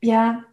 [0.00, 0.44] ja,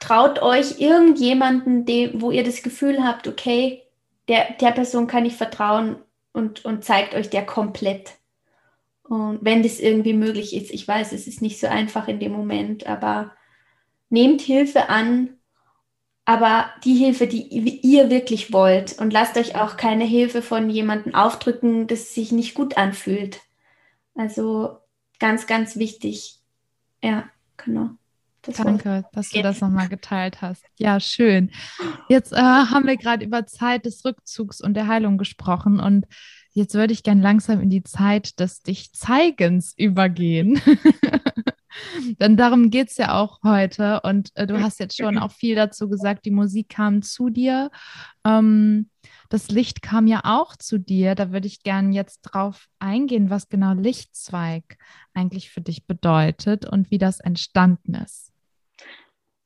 [0.00, 3.82] traut euch irgendjemanden, dem, wo ihr das Gefühl habt, okay,
[4.28, 5.96] der, der Person kann ich vertrauen
[6.32, 8.14] und, und zeigt euch der komplett.
[9.10, 12.30] Und wenn das irgendwie möglich ist, ich weiß, es ist nicht so einfach in dem
[12.30, 13.32] Moment, aber
[14.08, 15.30] nehmt Hilfe an,
[16.24, 21.16] aber die Hilfe, die ihr wirklich wollt und lasst euch auch keine Hilfe von jemandem
[21.16, 23.40] aufdrücken, das sich nicht gut anfühlt.
[24.14, 24.78] Also
[25.18, 26.38] ganz, ganz wichtig.
[27.02, 27.90] Ja, genau.
[28.42, 30.64] Das Danke, dass du das nochmal geteilt hast.
[30.78, 31.50] Ja, schön.
[32.08, 36.06] Jetzt äh, haben wir gerade über Zeit des Rückzugs und der Heilung gesprochen und
[36.52, 40.60] Jetzt würde ich gern langsam in die Zeit des Dich-Zeigens übergehen.
[42.20, 44.00] Denn darum geht es ja auch heute.
[44.00, 47.70] Und äh, du hast jetzt schon auch viel dazu gesagt, die Musik kam zu dir.
[48.24, 48.90] Ähm,
[49.28, 51.14] das Licht kam ja auch zu dir.
[51.14, 54.76] Da würde ich gern jetzt drauf eingehen, was genau Lichtzweig
[55.14, 58.32] eigentlich für dich bedeutet und wie das entstanden ist.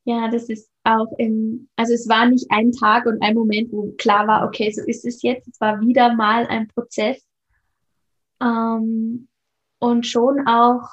[0.05, 3.92] Ja, das ist auch im, also es war nicht ein Tag und ein Moment, wo
[3.99, 5.49] klar war, okay, so ist es jetzt.
[5.49, 7.27] Es war wieder mal ein Prozess.
[8.40, 9.29] Ähm,
[9.79, 10.88] und schon auch,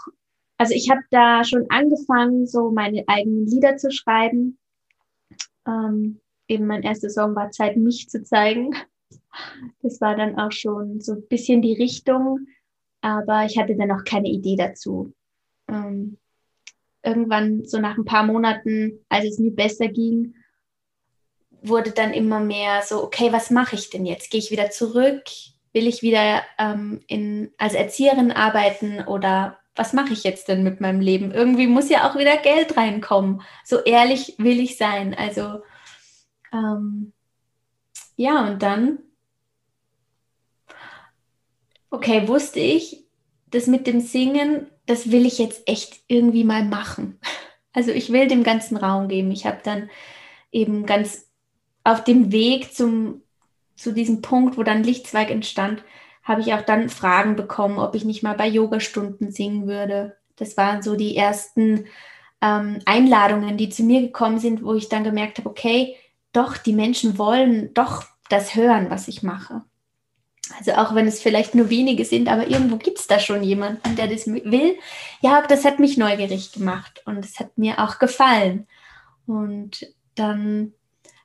[0.58, 4.58] also ich habe da schon angefangen, so meine eigenen Lieder zu schreiben.
[5.68, 8.76] Ähm, eben mein erster Song war Zeit, mich zu zeigen.
[9.82, 12.48] Das war dann auch schon so ein bisschen die Richtung,
[13.02, 15.14] aber ich hatte dann noch keine Idee dazu.
[15.68, 16.18] Ähm,
[17.04, 20.36] irgendwann so nach ein paar Monaten, als es mir besser ging,
[21.62, 24.32] wurde dann immer mehr so, okay, was mache ich denn jetzt?
[24.32, 25.24] Gehe ich wieder zurück?
[25.74, 30.82] Will ich wieder ähm, in, als Erzieherin arbeiten oder was mache ich jetzt denn mit
[30.82, 31.32] meinem Leben?
[31.32, 33.42] Irgendwie muss ja auch wieder Geld reinkommen.
[33.64, 35.14] So ehrlich will ich sein.
[35.14, 35.62] Also
[36.52, 37.14] ähm,
[38.18, 39.00] ja, und dann,
[41.90, 43.06] okay, wusste ich,
[43.50, 47.20] das mit dem Singen das will ich jetzt echt irgendwie mal machen.
[47.74, 49.32] Also ich will dem ganzen Raum geben.
[49.32, 49.90] Ich habe dann
[50.52, 51.30] eben ganz
[51.86, 53.22] auf dem Weg zum,
[53.78, 55.82] zu diesem Punkt, wo dann Lichtzweig entstand,
[56.22, 60.18] habe ich auch dann Fragen bekommen, ob ich nicht mal bei Yogastunden singen würde.
[60.36, 61.86] Das waren so die ersten
[62.42, 65.96] ähm, Einladungen, die zu mir gekommen sind, wo ich dann gemerkt habe, okay,
[66.34, 69.64] doch, die Menschen wollen doch das hören, was ich mache.
[70.58, 73.96] Also auch wenn es vielleicht nur wenige sind, aber irgendwo gibt es da schon jemanden,
[73.96, 74.78] der das will.
[75.22, 78.68] Ja, das hat mich neugierig gemacht und es hat mir auch gefallen.
[79.26, 80.74] Und dann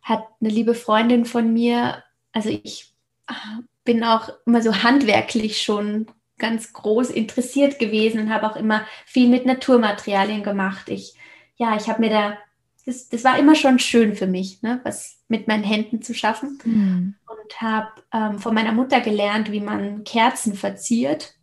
[0.02, 2.92] hat eine liebe Freundin von mir, also ich
[3.26, 6.06] ah, bin auch immer so handwerklich schon
[6.38, 10.88] ganz groß interessiert gewesen und habe auch immer viel mit Naturmaterialien gemacht.
[10.88, 11.14] Ich,
[11.56, 12.38] ja, ich habe mir da,
[12.86, 16.58] das, das war immer schon schön für mich, ne, was mit meinen Händen zu schaffen.
[16.64, 17.14] Mhm
[17.46, 21.34] und habe ähm, von meiner Mutter gelernt, wie man Kerzen verziert.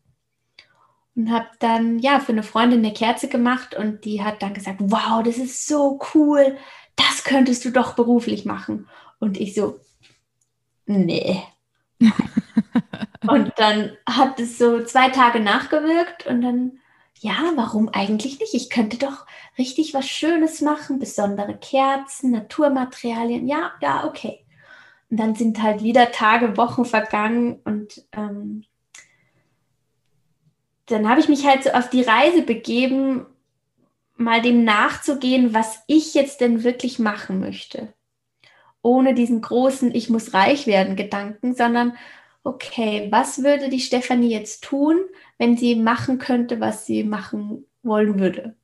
[1.15, 4.77] Und habe dann ja für eine Freundin eine Kerze gemacht und die hat dann gesagt,
[4.79, 6.57] wow, das ist so cool,
[6.95, 8.89] das könntest du doch beruflich machen.
[9.19, 9.79] Und ich so,
[10.85, 11.43] nee.
[13.27, 16.79] und dann hat es so zwei Tage nachgewirkt und dann,
[17.23, 18.53] ja, warum eigentlich nicht?
[18.53, 19.25] Ich könnte doch
[19.57, 23.47] richtig was Schönes machen, besondere Kerzen, Naturmaterialien.
[23.47, 24.45] Ja, ja, okay.
[25.09, 28.65] Und dann sind halt wieder Tage, Wochen vergangen und ähm,
[30.87, 33.25] dann habe ich mich halt so auf die Reise begeben,
[34.17, 37.93] mal dem nachzugehen, was ich jetzt denn wirklich machen möchte.
[38.81, 41.95] Ohne diesen großen Ich muss reich werden Gedanken, sondern
[42.43, 44.99] okay, was würde die Stefanie jetzt tun,
[45.37, 48.55] wenn sie machen könnte, was sie machen wollen würde?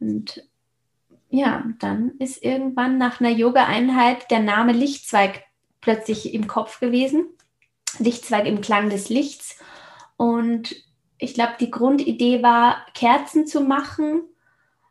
[0.00, 0.44] Und
[1.28, 5.44] ja, dann ist irgendwann nach einer Yoga-Einheit der Name Lichtzweig
[5.80, 7.26] plötzlich im Kopf gewesen.
[7.98, 9.58] Lichtzweig im Klang des Lichts.
[10.16, 10.76] Und
[11.18, 14.22] ich glaube, die Grundidee war, Kerzen zu machen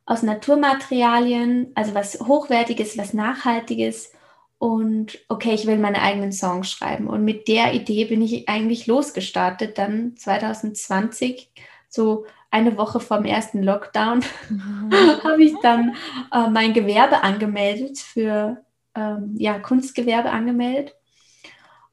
[0.05, 4.11] aus Naturmaterialien, also was Hochwertiges, was Nachhaltiges.
[4.57, 7.07] Und okay, ich will meine eigenen Songs schreiben.
[7.07, 11.51] Und mit der Idee bin ich eigentlich losgestartet, dann 2020,
[11.89, 14.23] so eine Woche vom ersten Lockdown,
[15.23, 15.95] habe ich dann
[16.31, 18.63] äh, mein Gewerbe angemeldet für
[18.95, 20.95] ähm, ja, Kunstgewerbe angemeldet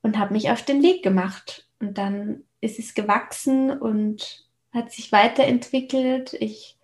[0.02, 1.66] und habe mich auf den Weg gemacht.
[1.80, 6.34] Und dann ist es gewachsen und hat sich weiterentwickelt.
[6.34, 6.78] Ich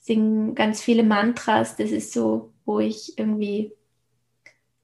[0.00, 1.76] singe ganz viele Mantras.
[1.76, 3.72] Das ist so, wo ich irgendwie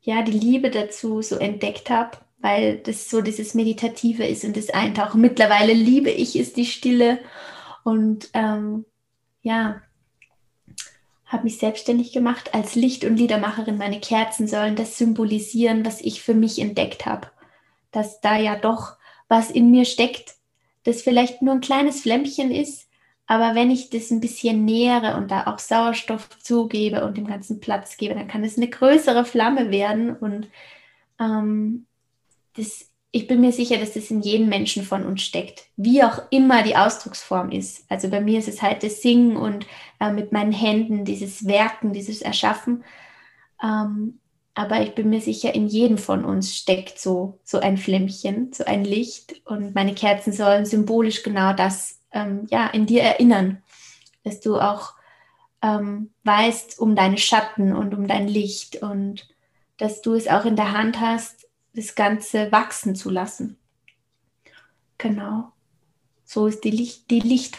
[0.08, 4.70] ja die Liebe dazu so entdeckt habe, weil das so dieses Meditative ist und das
[4.70, 5.20] Eintauchen.
[5.20, 7.18] Mittlerweile liebe ich es, die Stille.
[7.84, 8.86] Und ähm,
[9.42, 9.82] ja,
[11.26, 13.76] habe mich selbstständig gemacht als Licht- und Liedermacherin.
[13.76, 17.28] Meine Kerzen sollen das symbolisieren, was ich für mich entdeckt habe.
[17.90, 18.96] Dass da ja doch
[19.28, 20.36] was in mir steckt,
[20.84, 22.87] das vielleicht nur ein kleines Flämmchen ist,
[23.28, 27.60] aber wenn ich das ein bisschen nähere und da auch Sauerstoff zugebe und dem ganzen
[27.60, 30.48] Platz gebe, dann kann es eine größere Flamme werden und
[31.20, 31.86] ähm,
[32.56, 36.20] das ich bin mir sicher, dass das in jedem Menschen von uns steckt, wie auch
[36.30, 37.90] immer die Ausdrucksform ist.
[37.90, 39.66] Also bei mir ist es halt das Singen und
[39.98, 42.84] äh, mit meinen Händen, dieses Werken, dieses Erschaffen.
[43.62, 44.20] Ähm,
[44.54, 48.64] aber ich bin mir sicher, in jedem von uns steckt so, so ein Flämmchen, so
[48.64, 49.40] ein Licht.
[49.46, 53.62] Und meine Kerzen sollen symbolisch genau das ähm, ja, in dir erinnern,
[54.24, 54.94] dass du auch
[55.62, 59.28] ähm, weißt um deine Schatten und um dein Licht und
[59.76, 63.56] dass du es auch in der Hand hast, das Ganze wachsen zu lassen.
[64.98, 65.52] Genau.
[66.24, 67.58] So ist die Licht, die Licht-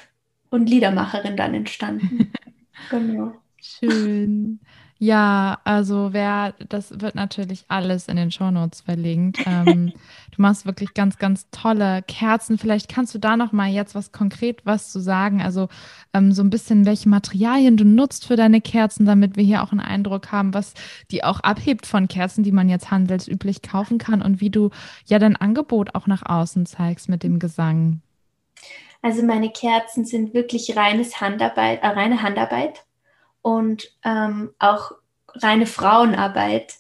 [0.50, 2.32] und Liedermacherin dann entstanden.
[2.90, 3.34] genau.
[3.58, 4.60] Schön.
[5.02, 9.40] Ja, also wer, das wird natürlich alles in den Shownotes verlinkt.
[9.46, 9.94] Ähm,
[10.36, 12.58] du machst wirklich ganz, ganz tolle Kerzen.
[12.58, 15.42] Vielleicht kannst du da noch mal jetzt was konkret was zu sagen.
[15.42, 15.70] Also
[16.14, 19.72] ähm, so ein bisschen, welche Materialien du nutzt für deine Kerzen, damit wir hier auch
[19.72, 20.74] einen Eindruck haben, was
[21.12, 24.70] die auch abhebt von Kerzen, die man jetzt handelsüblich kaufen kann und wie du
[25.06, 28.02] ja dein Angebot auch nach außen zeigst mit dem Gesang.
[29.02, 32.84] Also meine Kerzen sind wirklich reines Handarbeit, äh, reine Handarbeit
[33.42, 34.92] und ähm, auch
[35.36, 36.76] reine Frauenarbeit.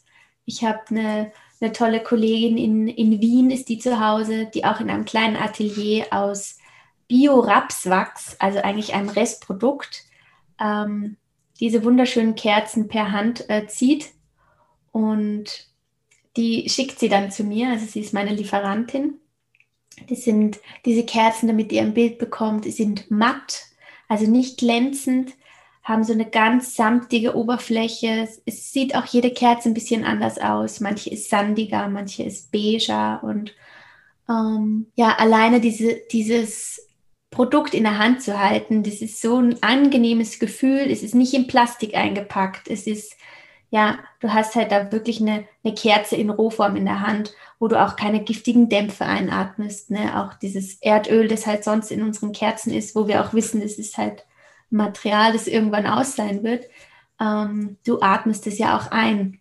[0.45, 1.31] Ich habe eine,
[1.61, 5.35] eine tolle Kollegin in, in Wien, ist die zu Hause, die auch in einem kleinen
[5.35, 6.57] Atelier aus
[7.07, 10.03] Bio-Rapswachs, also eigentlich einem Restprodukt,
[10.59, 11.17] ähm,
[11.59, 14.11] diese wunderschönen Kerzen per Hand äh, zieht
[14.91, 15.67] und
[16.37, 17.69] die schickt sie dann zu mir.
[17.69, 19.15] Also sie ist meine Lieferantin.
[20.07, 23.65] Die sind diese Kerzen, damit ihr ein Bild bekommt, die sind matt,
[24.07, 25.33] also nicht glänzend,
[25.89, 28.29] haben so eine ganz samtige Oberfläche.
[28.45, 30.79] Es sieht auch jede Kerze ein bisschen anders aus.
[30.79, 33.53] Manche ist sandiger, manche ist beiger und
[34.29, 36.87] ähm, ja, alleine diese, dieses
[37.31, 40.87] Produkt in der Hand zu halten, das ist so ein angenehmes Gefühl.
[40.91, 42.69] Es ist nicht in Plastik eingepackt.
[42.69, 43.15] Es ist,
[43.71, 47.67] ja, du hast halt da wirklich eine, eine Kerze in Rohform in der Hand, wo
[47.67, 49.89] du auch keine giftigen Dämpfe einatmest.
[49.89, 50.15] Ne?
[50.19, 53.79] Auch dieses Erdöl, das halt sonst in unseren Kerzen ist, wo wir auch wissen, es
[53.79, 54.25] ist halt
[54.69, 56.65] Material, das irgendwann aus sein wird,
[57.19, 59.39] ähm, du atmest es ja auch ein,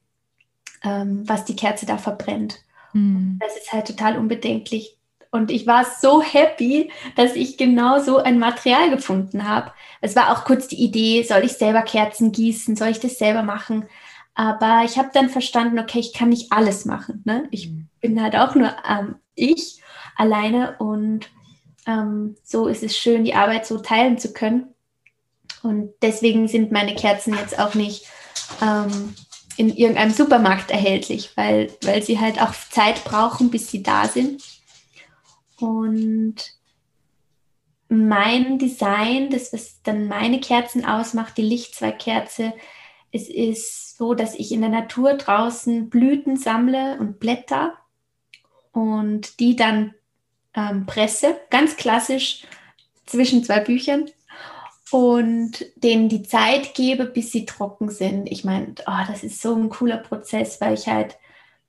[0.82, 2.60] ähm, was die Kerze da verbrennt.
[2.92, 3.38] Mhm.
[3.40, 4.96] Das ist halt total unbedenklich.
[5.30, 9.72] Und ich war so happy, dass ich genau so ein Material gefunden habe.
[10.00, 13.42] Es war auch kurz die Idee, soll ich selber Kerzen gießen, soll ich das selber
[13.42, 13.86] machen?
[14.34, 17.22] Aber ich habe dann verstanden, okay, ich kann nicht alles machen.
[17.26, 17.46] Ne?
[17.50, 17.88] Ich mhm.
[18.00, 19.82] bin halt auch nur ähm, ich
[20.16, 21.28] alleine und
[21.86, 24.74] ähm, so ist es schön, die Arbeit so teilen zu können.
[25.62, 28.06] Und deswegen sind meine Kerzen jetzt auch nicht
[28.62, 29.14] ähm,
[29.56, 34.42] in irgendeinem Supermarkt erhältlich, weil, weil sie halt auch Zeit brauchen, bis sie da sind.
[35.59, 36.36] Und
[37.88, 42.52] mein Design, das was dann meine Kerzen ausmacht, die Lichtzweigkerze,
[43.11, 47.72] es ist so, dass ich in der Natur draußen Blüten sammle und Blätter
[48.72, 49.94] und die dann
[50.54, 52.44] ähm, presse, ganz klassisch
[53.06, 54.11] zwischen zwei Büchern
[54.91, 58.30] und denen die Zeit gebe, bis sie trocken sind.
[58.30, 61.18] Ich meine, oh, das ist so ein cooler Prozess, weil ich halt,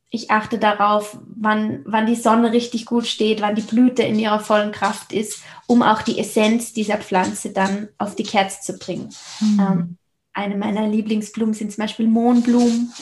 [0.09, 4.39] ich achte darauf, wann, wann die Sonne richtig gut steht, wann die Blüte in ihrer
[4.39, 9.09] vollen Kraft ist, um auch die Essenz dieser Pflanze dann auf die Kerze zu bringen.
[9.39, 9.59] Mhm.
[9.59, 9.97] Ähm,
[10.33, 12.93] eine meiner Lieblingsblumen sind zum Beispiel Mohnblumen.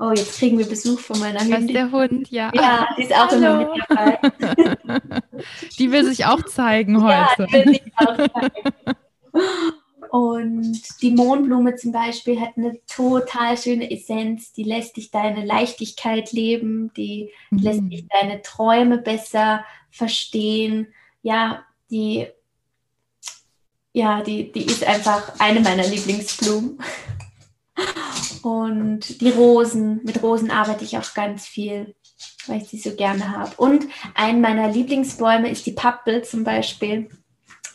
[0.00, 1.52] Oh, jetzt kriegen wir Besuch von meiner Hündin.
[1.52, 2.52] Das ist der Hund, ja.
[2.54, 3.62] Ja, die ist auch Hallo.
[3.62, 5.20] immer mit dabei.
[5.78, 7.12] Die will sich auch zeigen heute.
[7.38, 8.96] Ja, die will sich auch zeigen.
[10.10, 16.32] Und die Mohnblume zum Beispiel hat eine total schöne Essenz, die lässt dich deine Leichtigkeit
[16.32, 17.58] leben, die mhm.
[17.58, 20.88] lässt dich deine Träume besser verstehen.
[21.22, 22.26] Ja, die,
[23.92, 26.78] ja, die, die ist einfach eine meiner Lieblingsblumen.
[28.42, 31.94] Und die Rosen, mit Rosen arbeite ich auch ganz viel,
[32.46, 33.52] weil ich sie so gerne habe.
[33.56, 37.08] Und ein meiner Lieblingsbäume ist die Pappel zum Beispiel.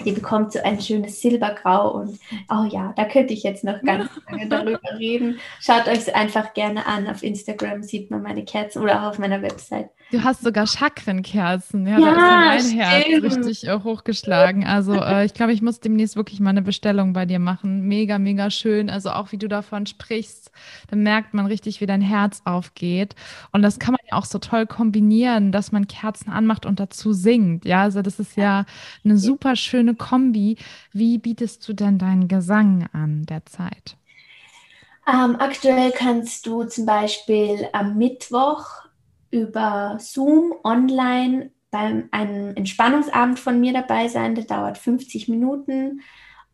[0.06, 2.20] Die bekommt so ein schönes Silbergrau und
[2.50, 5.40] oh ja, da könnte ich jetzt noch ganz lange darüber reden.
[5.60, 7.08] Schaut euch es einfach gerne an.
[7.08, 9.90] Auf Instagram sieht man meine Kerzen oder auch auf meiner Website.
[10.12, 11.88] Du hast sogar Chakrenkerzen.
[11.88, 13.24] Ja, ja da ist ja mein stimmt.
[13.24, 14.66] Herz richtig äh, hochgeschlagen.
[14.66, 17.82] Also äh, ich glaube, ich muss demnächst wirklich mal eine Bestellung bei dir machen.
[17.88, 18.90] Mega, mega schön.
[18.90, 20.52] Also auch wie du davon sprichst,
[20.90, 23.16] dann merkt man richtig, wie dein Herz aufgeht.
[23.52, 27.14] Und das kann man ja auch so toll kombinieren, dass man Kerzen anmacht und dazu
[27.14, 27.66] singt.
[27.66, 28.66] Ja, also das ist ja
[29.04, 30.58] eine super schöne Kombi.
[30.94, 33.98] Wie bietest du denn deinen Gesang an derzeit?
[35.06, 38.66] Ähm, aktuell kannst du zum Beispiel am Mittwoch
[39.32, 44.36] über Zoom online bei einem Entspannungsabend von mir dabei sein.
[44.36, 46.02] Der dauert 50 Minuten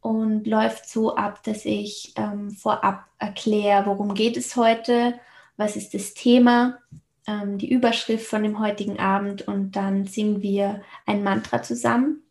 [0.02, 5.20] und läuft so ab, dass ich ähm, vorab erkläre, worum geht es heute,
[5.58, 6.80] was ist das Thema,
[7.28, 12.24] ähm, die Überschrift von dem heutigen Abend und dann singen wir ein Mantra zusammen.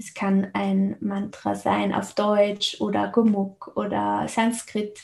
[0.00, 4.98] Es kann ein Mantra sein auf Deutsch oder Gumuk oder Sanskrit.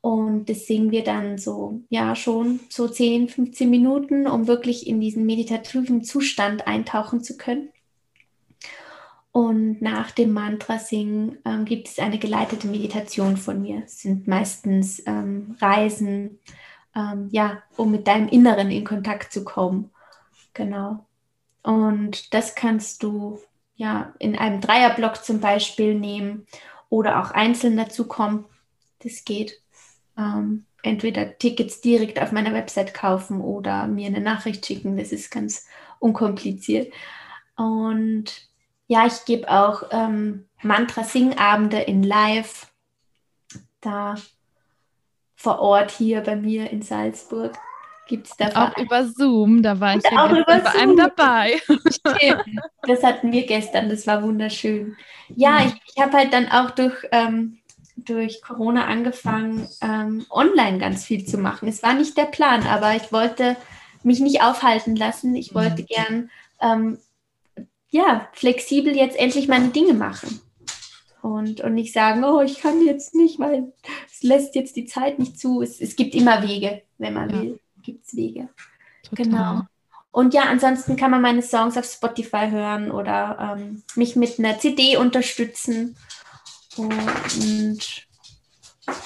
[0.00, 5.00] Und das singen wir dann so, ja, schon so 10, 15 Minuten, um wirklich in
[5.00, 7.68] diesen meditativen Zustand eintauchen zu können.
[9.30, 13.82] Und nach dem Mantra singen ähm, gibt es eine geleitete Meditation von mir.
[13.84, 16.40] Es sind meistens ähm, Reisen,
[16.96, 19.90] ähm, ja, um mit deinem Inneren in Kontakt zu kommen.
[20.52, 21.06] Genau.
[21.62, 23.38] Und das kannst du
[23.76, 26.46] ja in einem Dreierblock zum Beispiel nehmen
[26.88, 28.46] oder auch einzeln dazu kommen.
[29.00, 29.62] Das geht.
[30.18, 34.96] Ähm, entweder Tickets direkt auf meiner Website kaufen oder mir eine Nachricht schicken.
[34.96, 35.66] Das ist ganz
[35.98, 36.92] unkompliziert.
[37.56, 38.48] Und
[38.86, 42.72] ja, ich gebe auch ähm, Mantra-Sing-Abende in Live.
[43.80, 44.14] Da
[45.34, 47.58] vor Ort hier bei mir in Salzburg
[48.06, 48.48] gibt es da.
[48.68, 51.60] Auch über Zoom, da war ich ja auch über bei einem dabei.
[51.66, 52.60] Stimmt.
[52.82, 54.96] Das hatten wir gestern, das war wunderschön.
[55.34, 57.58] Ja, ich, ich habe halt dann auch durch, ähm,
[57.96, 61.68] durch Corona angefangen, ähm, online ganz viel zu machen.
[61.68, 63.56] Es war nicht der Plan, aber ich wollte
[64.02, 65.34] mich nicht aufhalten lassen.
[65.34, 65.86] Ich wollte mhm.
[65.86, 66.30] gern
[66.60, 66.98] ähm,
[67.88, 70.40] ja, flexibel jetzt endlich meine Dinge machen
[71.22, 73.72] und, und nicht sagen, oh, ich kann jetzt nicht, weil
[74.10, 75.62] es lässt jetzt die Zeit nicht zu.
[75.62, 77.42] Es, es gibt immer Wege, wenn man ja.
[77.42, 78.48] will, gibt es Wege.
[79.08, 79.24] Total.
[79.24, 79.62] Genau.
[80.10, 84.58] Und ja, ansonsten kann man meine Songs auf Spotify hören oder ähm, mich mit einer
[84.58, 85.96] CD unterstützen.
[86.76, 87.78] Und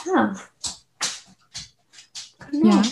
[0.06, 0.34] ja.
[2.50, 2.76] Genau.
[2.76, 2.82] Ja.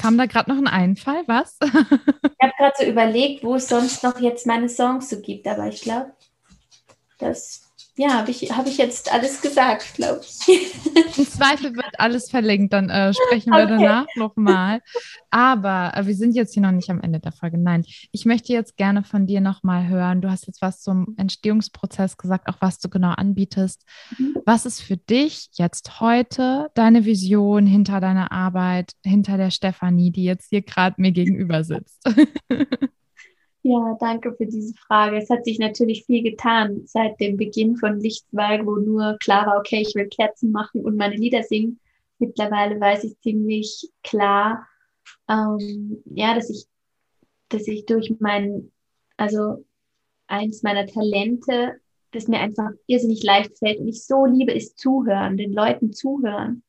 [0.00, 1.56] Kam da gerade noch ein Einfall, was?
[1.62, 5.68] ich habe gerade so überlegt, wo es sonst noch jetzt meine Songs so gibt, aber
[5.68, 6.12] ich glaube,
[7.18, 7.63] das
[7.96, 10.48] ja, habe ich, hab ich jetzt alles gesagt, glaube ich.
[11.16, 13.76] Im Zweifel wird alles verlinkt, dann äh, sprechen wir okay.
[13.78, 14.80] danach nochmal.
[15.30, 17.56] Aber äh, wir sind jetzt hier noch nicht am Ende der Folge.
[17.56, 20.20] Nein, ich möchte jetzt gerne von dir nochmal hören.
[20.20, 23.84] Du hast jetzt was zum Entstehungsprozess gesagt, auch was du genau anbietest.
[24.18, 24.38] Mhm.
[24.44, 30.24] Was ist für dich jetzt heute deine Vision hinter deiner Arbeit, hinter der Stefanie, die
[30.24, 32.04] jetzt hier gerade mir gegenüber sitzt?
[33.66, 35.16] Ja, danke für diese Frage.
[35.16, 39.58] Es hat sich natürlich viel getan seit dem Beginn von Lichtzweig, wo nur klar war,
[39.58, 41.80] okay, ich will Kerzen machen und meine Lieder singen.
[42.18, 44.66] Mittlerweile weiß ich ziemlich klar,
[45.30, 46.66] ähm, ja, dass ich,
[47.48, 48.70] dass ich durch mein,
[49.16, 49.64] also
[50.26, 55.38] eins meiner Talente, das mir einfach irrsinnig leicht fällt und ich so liebe, ist zuhören,
[55.38, 56.62] den Leuten zuhören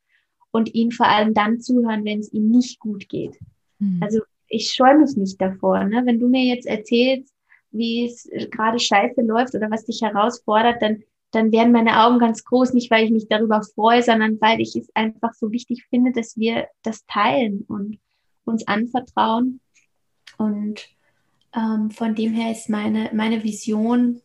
[0.51, 3.37] und ihnen vor allem dann zuhören, wenn es ihnen nicht gut geht.
[3.79, 4.01] Mhm.
[4.01, 4.21] Also
[4.55, 5.83] ich scheue mich nicht davor.
[5.83, 6.03] Ne?
[6.05, 7.33] Wenn du mir jetzt erzählst,
[7.71, 12.43] wie es gerade scheiße läuft oder was dich herausfordert, dann, dann werden meine Augen ganz
[12.45, 16.11] groß, nicht weil ich mich darüber freue, sondern weil ich es einfach so wichtig finde,
[16.11, 17.99] dass wir das teilen und
[18.45, 19.59] uns anvertrauen.
[20.37, 20.87] Und
[21.55, 24.21] ähm, von dem her ist meine, meine Vision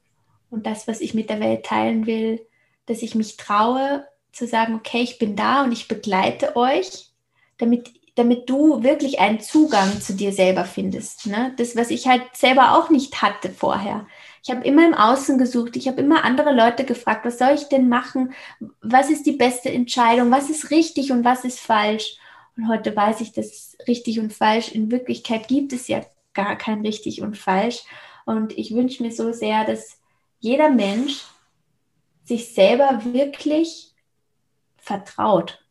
[0.51, 2.41] und das, was ich mit der Welt teilen will,
[2.87, 7.11] dass ich mich traue zu sagen, okay, ich bin da und ich begleite euch,
[7.59, 11.27] damit damit du wirklich einen Zugang zu dir selber findest.
[11.27, 11.55] Ne?
[11.57, 14.07] Das, was ich halt selber auch nicht hatte vorher.
[14.43, 17.65] Ich habe immer im Außen gesucht, ich habe immer andere Leute gefragt, was soll ich
[17.65, 18.35] denn machen?
[18.83, 20.31] Was ist die beste Entscheidung?
[20.31, 22.19] Was ist richtig und was ist falsch?
[22.59, 26.03] Und heute weiß ich, dass richtig und falsch in Wirklichkeit gibt es ja
[26.35, 27.85] gar kein richtig und falsch.
[28.27, 29.99] Und ich wünsche mir so sehr, dass
[30.41, 31.25] jeder Mensch
[32.25, 33.95] sich selber wirklich
[34.77, 35.65] vertraut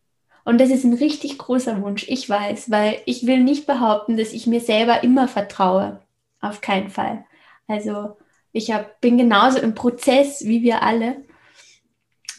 [0.49, 4.33] und das ist ein richtig großer Wunsch, ich weiß, weil ich will nicht behaupten, dass
[4.33, 6.01] ich mir selber immer vertraue.
[6.41, 7.23] Auf keinen Fall.
[7.67, 8.17] Also
[8.51, 11.23] ich hab, bin genauso im Prozess wie wir alle.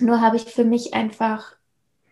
[0.00, 1.54] Nur habe ich für mich einfach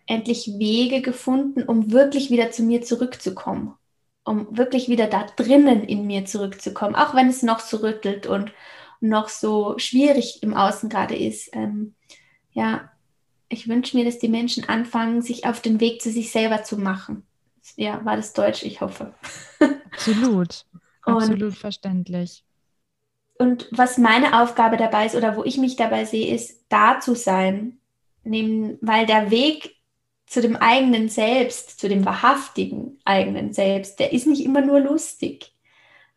[0.05, 3.75] endlich Wege gefunden, um wirklich wieder zu mir zurückzukommen.
[4.23, 6.95] Um wirklich wieder da drinnen in mir zurückzukommen.
[6.95, 8.53] Auch wenn es noch so rüttelt und
[9.01, 11.53] noch so schwierig im Außen gerade ist.
[11.53, 11.95] Ähm,
[12.53, 12.89] ja,
[13.49, 16.77] ich wünsche mir, dass die Menschen anfangen, sich auf den Weg zu sich selber zu
[16.77, 17.23] machen.
[17.75, 19.13] Ja, war das Deutsch, ich hoffe.
[19.91, 20.65] Absolut.
[21.01, 22.43] Absolut und, verständlich.
[23.37, 27.15] Und was meine Aufgabe dabei ist oder wo ich mich dabei sehe, ist, da zu
[27.15, 27.79] sein.
[28.23, 29.77] Nehmen, weil der Weg
[30.27, 35.55] zu dem eigenen Selbst, zu dem wahrhaftigen eigenen Selbst, der ist nicht immer nur lustig,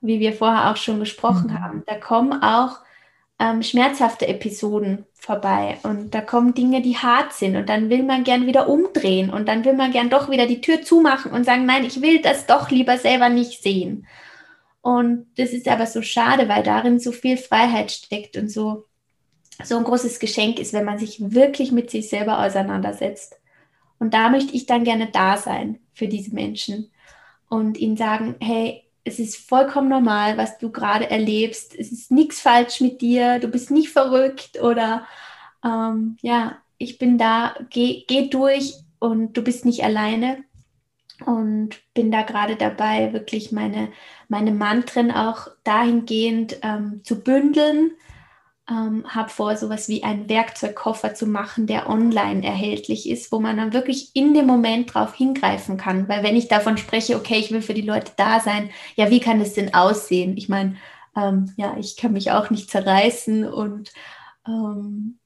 [0.01, 1.61] wie wir vorher auch schon gesprochen mhm.
[1.61, 1.83] haben.
[1.87, 2.81] Da kommen auch
[3.43, 8.23] ähm, schmerzhafte Episoden vorbei und da kommen Dinge, die hart sind und dann will man
[8.23, 11.67] gern wieder umdrehen und dann will man gern doch wieder die Tür zumachen und sagen,
[11.67, 14.07] nein, ich will das doch lieber selber nicht sehen.
[14.81, 18.85] Und das ist aber so schade, weil darin so viel Freiheit steckt und so,
[19.65, 23.41] so ein großes Geschenk ist, wenn man sich wirklich mit sich selber auseinandersetzt.
[23.99, 26.93] Und da möchte ich dann gerne da sein für diese Menschen
[27.49, 31.75] und ihnen sagen, hey, es ist vollkommen normal, was du gerade erlebst.
[31.77, 35.07] Es ist nichts falsch mit dir, du bist nicht verrückt oder
[35.65, 40.45] ähm, ja, ich bin da, geh, geh durch und du bist nicht alleine.
[41.25, 43.93] Und bin da gerade dabei, wirklich meine,
[44.29, 47.93] meine Mantren auch dahingehend ähm, zu bündeln,
[48.71, 53.57] ähm, habe vor, sowas wie einen Werkzeugkoffer zu machen, der online erhältlich ist, wo man
[53.57, 56.09] dann wirklich in dem Moment drauf hingreifen kann.
[56.09, 59.21] Weil wenn ich davon spreche, okay, ich will für die Leute da sein, ja, wie
[59.21, 60.37] kann es denn aussehen?
[60.37, 60.77] Ich meine,
[61.17, 63.93] ähm, ja, ich kann mich auch nicht zerreißen und
[64.47, 65.19] ähm,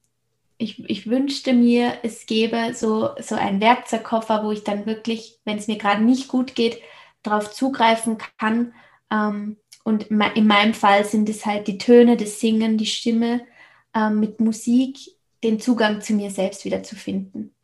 [0.57, 5.57] ich, ich wünschte mir, es gäbe so, so einen Werkzeugkoffer, wo ich dann wirklich, wenn
[5.57, 6.81] es mir gerade nicht gut geht,
[7.21, 8.73] darauf zugreifen kann,
[9.11, 9.57] ähm,
[9.87, 13.45] und in meinem Fall sind es halt die Töne, das Singen, die Stimme
[13.93, 14.97] äh, mit Musik,
[15.45, 17.55] den Zugang zu mir selbst wieder zu finden.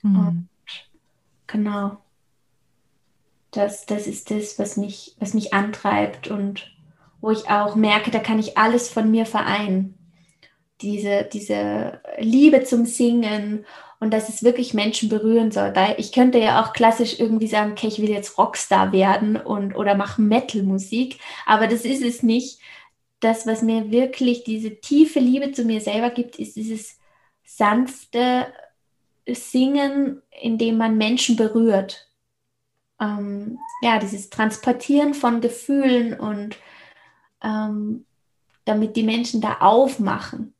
[0.00, 0.18] Mhm.
[0.18, 0.48] Und
[1.46, 1.98] genau.
[3.50, 6.74] Das, das ist das, was mich, was mich antreibt und
[7.20, 9.98] wo ich auch merke, da kann ich alles von mir vereinen.
[10.80, 13.66] Diese, diese Liebe zum Singen
[14.00, 15.76] und dass es wirklich Menschen berühren soll.
[15.76, 19.76] Weil ich könnte ja auch klassisch irgendwie sagen, okay, ich will jetzt Rockstar werden und
[19.76, 22.60] oder mache Metal-Musik, aber das ist es nicht.
[23.20, 26.98] Das, was mir wirklich diese tiefe Liebe zu mir selber gibt, ist dieses
[27.44, 28.46] sanfte
[29.28, 32.08] Singen, in dem man Menschen berührt.
[32.98, 36.56] Ähm, ja, dieses Transportieren von Gefühlen und
[37.42, 38.06] ähm,
[38.64, 40.54] damit die Menschen da aufmachen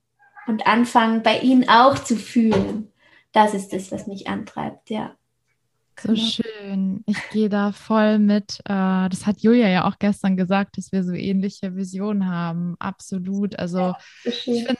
[0.46, 2.89] und anfangen, bei ihnen auch zu fühlen
[3.32, 5.16] das ist das, was mich antreibt, ja.
[6.00, 6.20] So genau.
[6.26, 7.04] schön.
[7.06, 8.60] Ich gehe da voll mit.
[8.64, 12.76] Äh, das hat Julia ja auch gestern gesagt, dass wir so ähnliche Visionen haben.
[12.78, 13.58] Absolut.
[13.58, 14.78] Also ja, ich finde,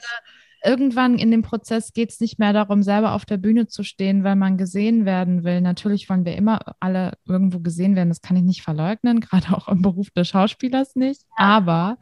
[0.65, 4.25] irgendwann in dem Prozess geht es nicht mehr darum, selber auf der Bühne zu stehen,
[4.25, 5.61] weil man gesehen werden will.
[5.61, 8.09] Natürlich wollen wir immer alle irgendwo gesehen werden.
[8.09, 11.23] Das kann ich nicht verleugnen, gerade auch im Beruf des Schauspielers nicht.
[11.39, 11.45] Ja.
[11.45, 11.99] Aber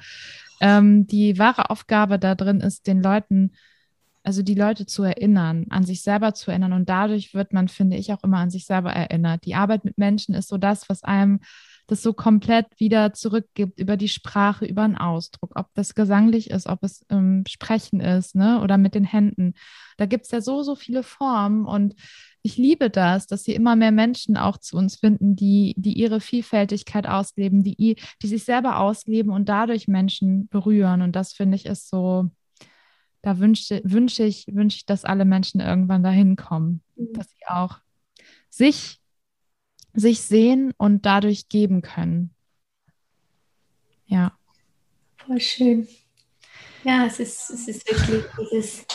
[0.61, 3.53] ähm, die wahre Aufgabe da drin ist, den Leuten
[4.29, 6.75] also die Leute zu erinnern, an sich selber zu erinnern.
[6.75, 9.47] Und dadurch wird man, finde ich, auch immer an sich selber erinnert.
[9.47, 11.41] Die Arbeit mit Menschen ist so das, was einem
[11.87, 16.67] das so komplett wieder zurückgibt über die Sprache, über den Ausdruck, ob das gesanglich ist,
[16.67, 19.55] ob es ähm, Sprechen ist, ne, oder mit den Händen.
[19.97, 21.95] Da gibt es ja so, so viele Formen und
[22.43, 26.21] ich liebe das, dass sie immer mehr Menschen auch zu uns finden, die, die ihre
[26.21, 31.01] Vielfältigkeit ausleben, die, die sich selber ausleben und dadurch Menschen berühren.
[31.01, 32.29] Und das finde ich ist so,
[33.29, 37.13] da wünsche, wünsche ich, wünsche ich, dass alle Menschen irgendwann dahin kommen, mhm.
[37.13, 37.79] dass sie auch
[38.49, 39.01] sich,
[39.93, 42.35] sich sehen und dadurch geben können.
[44.07, 44.33] Ja.
[45.19, 45.89] Voll schön.
[46.85, 48.87] Ja, es ist, es ist wirklich dieses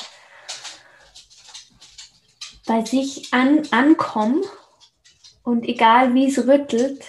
[2.66, 4.42] bei sich an, ankommen
[5.44, 7.04] und egal wie es rüttelt,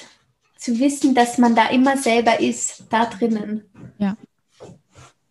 [0.58, 3.62] zu wissen, dass man da immer selber ist, da drinnen.
[3.96, 4.18] Ja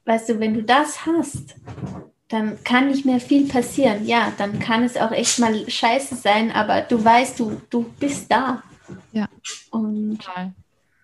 [0.06, 1.56] weißt du, wenn du das hast,
[2.30, 4.06] dann kann nicht mehr viel passieren.
[4.06, 8.32] Ja, dann kann es auch echt mal scheiße sein, aber du weißt, du, du bist
[8.32, 8.64] da.
[9.12, 9.28] Ja.
[9.70, 10.54] Und total.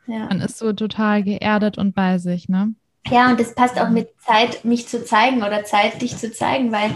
[0.08, 0.26] Ja.
[0.26, 2.74] Man ist so total geerdet und bei sich, ne?
[3.08, 6.72] Ja, und das passt auch mit Zeit, mich zu zeigen oder Zeit, dich zu zeigen,
[6.72, 6.91] weil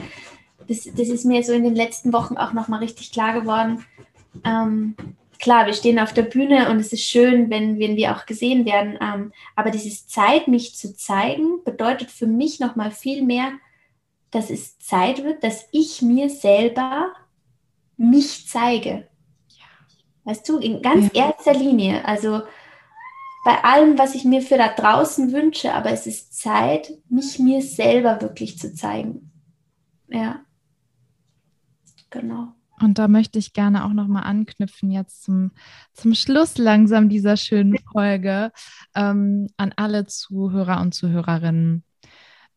[0.68, 3.86] das, das ist mir so in den letzten Wochen auch nochmal richtig klar geworden.
[4.44, 4.96] Ähm,
[5.44, 8.66] klar, wir stehen auf der Bühne und es ist schön, wenn, wenn wir auch gesehen
[8.66, 8.98] werden.
[9.02, 13.52] Ähm, aber dieses Zeit, mich zu zeigen, bedeutet für mich nochmal viel mehr,
[14.32, 17.14] dass es Zeit wird, dass ich mir selber
[17.98, 19.10] mich zeige.
[20.24, 21.28] Weißt du, in ganz ja.
[21.28, 22.06] erster Linie.
[22.06, 22.44] Also
[23.44, 27.62] bei allem, was ich mir für da draußen wünsche, aber es ist Zeit, mich mir
[27.62, 29.30] selber wirklich zu zeigen.
[30.08, 30.40] Ja.
[32.12, 32.54] Genau.
[32.84, 35.52] Und da möchte ich gerne auch nochmal anknüpfen, jetzt zum,
[35.94, 38.52] zum Schluss langsam dieser schönen Folge,
[38.94, 41.84] ähm, an alle Zuhörer und Zuhörerinnen.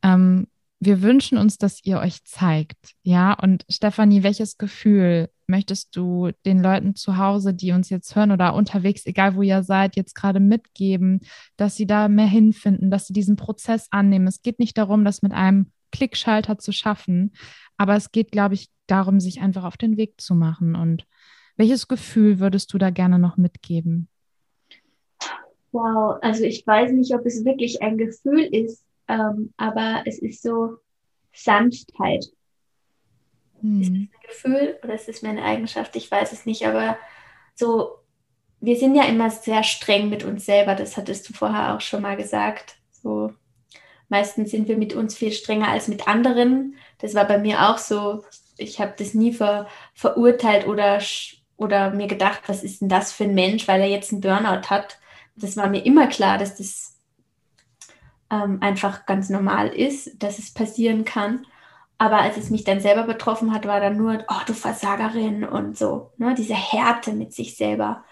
[0.03, 0.49] Ähm,
[0.79, 2.95] wir wünschen uns, dass ihr euch zeigt.
[3.03, 8.33] Ja, und Stefanie, welches Gefühl möchtest du den Leuten zu Hause, die uns jetzt hören
[8.33, 11.21] oder unterwegs, egal wo ihr seid, jetzt gerade mitgeben,
[11.57, 14.27] dass sie da mehr hinfinden, dass sie diesen Prozess annehmen?
[14.27, 17.33] Es geht nicht darum, das mit einem Klickschalter zu schaffen,
[17.77, 20.75] aber es geht, glaube ich, darum, sich einfach auf den Weg zu machen.
[20.75, 21.07] Und
[21.57, 24.09] welches Gefühl würdest du da gerne noch mitgeben?
[25.73, 30.43] Wow, also ich weiß nicht, ob es wirklich ein Gefühl ist, ähm, aber es ist
[30.43, 30.79] so
[31.35, 32.25] Sanftheit.
[33.61, 33.81] Hm.
[33.81, 35.95] Ist das ein Gefühl oder ist es mir eine Eigenschaft?
[35.97, 36.97] Ich weiß es nicht, aber
[37.55, 37.99] so,
[38.61, 42.03] wir sind ja immer sehr streng mit uns selber, das hattest du vorher auch schon
[42.03, 42.79] mal gesagt.
[42.91, 43.33] So,
[44.09, 46.77] meistens sind wir mit uns viel strenger als mit anderen.
[46.99, 48.23] Das war bei mir auch so
[48.59, 51.01] ich habe das nie ver, verurteilt oder
[51.59, 54.69] oder mir gedacht, was ist denn das für ein Mensch, weil er jetzt einen Burnout
[54.69, 54.99] hat.
[55.37, 56.99] Das war mir immer klar, dass das
[58.31, 61.47] ähm, einfach ganz normal ist, dass es passieren kann.
[61.97, 65.79] Aber als es mich dann selber betroffen hat, war dann nur, oh, du Versagerin und
[65.79, 68.05] so, ne, diese Härte mit sich selber.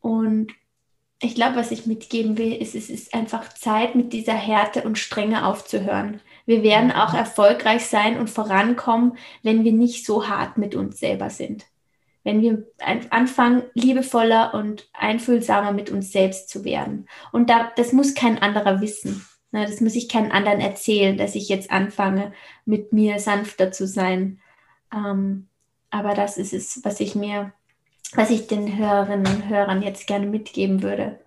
[0.00, 0.52] Und
[1.20, 4.98] ich glaube, was ich mitgeben will, ist, es ist einfach Zeit, mit dieser Härte und
[4.98, 6.20] Strenge aufzuhören.
[6.44, 11.30] Wir werden auch erfolgreich sein und vorankommen, wenn wir nicht so hart mit uns selber
[11.30, 11.64] sind.
[12.22, 12.66] Wenn wir
[13.10, 17.08] anfangen, liebevoller und einfühlsamer mit uns selbst zu werden.
[17.32, 19.24] Und da, das muss kein anderer wissen.
[19.52, 22.32] Ne, das muss ich keinen anderen erzählen, dass ich jetzt anfange,
[22.64, 24.40] mit mir sanfter zu sein.
[24.92, 25.46] Ähm,
[25.90, 27.52] aber das ist es, was ich mir,
[28.14, 31.18] was ich den Hörerinnen und Hörern jetzt gerne mitgeben würde.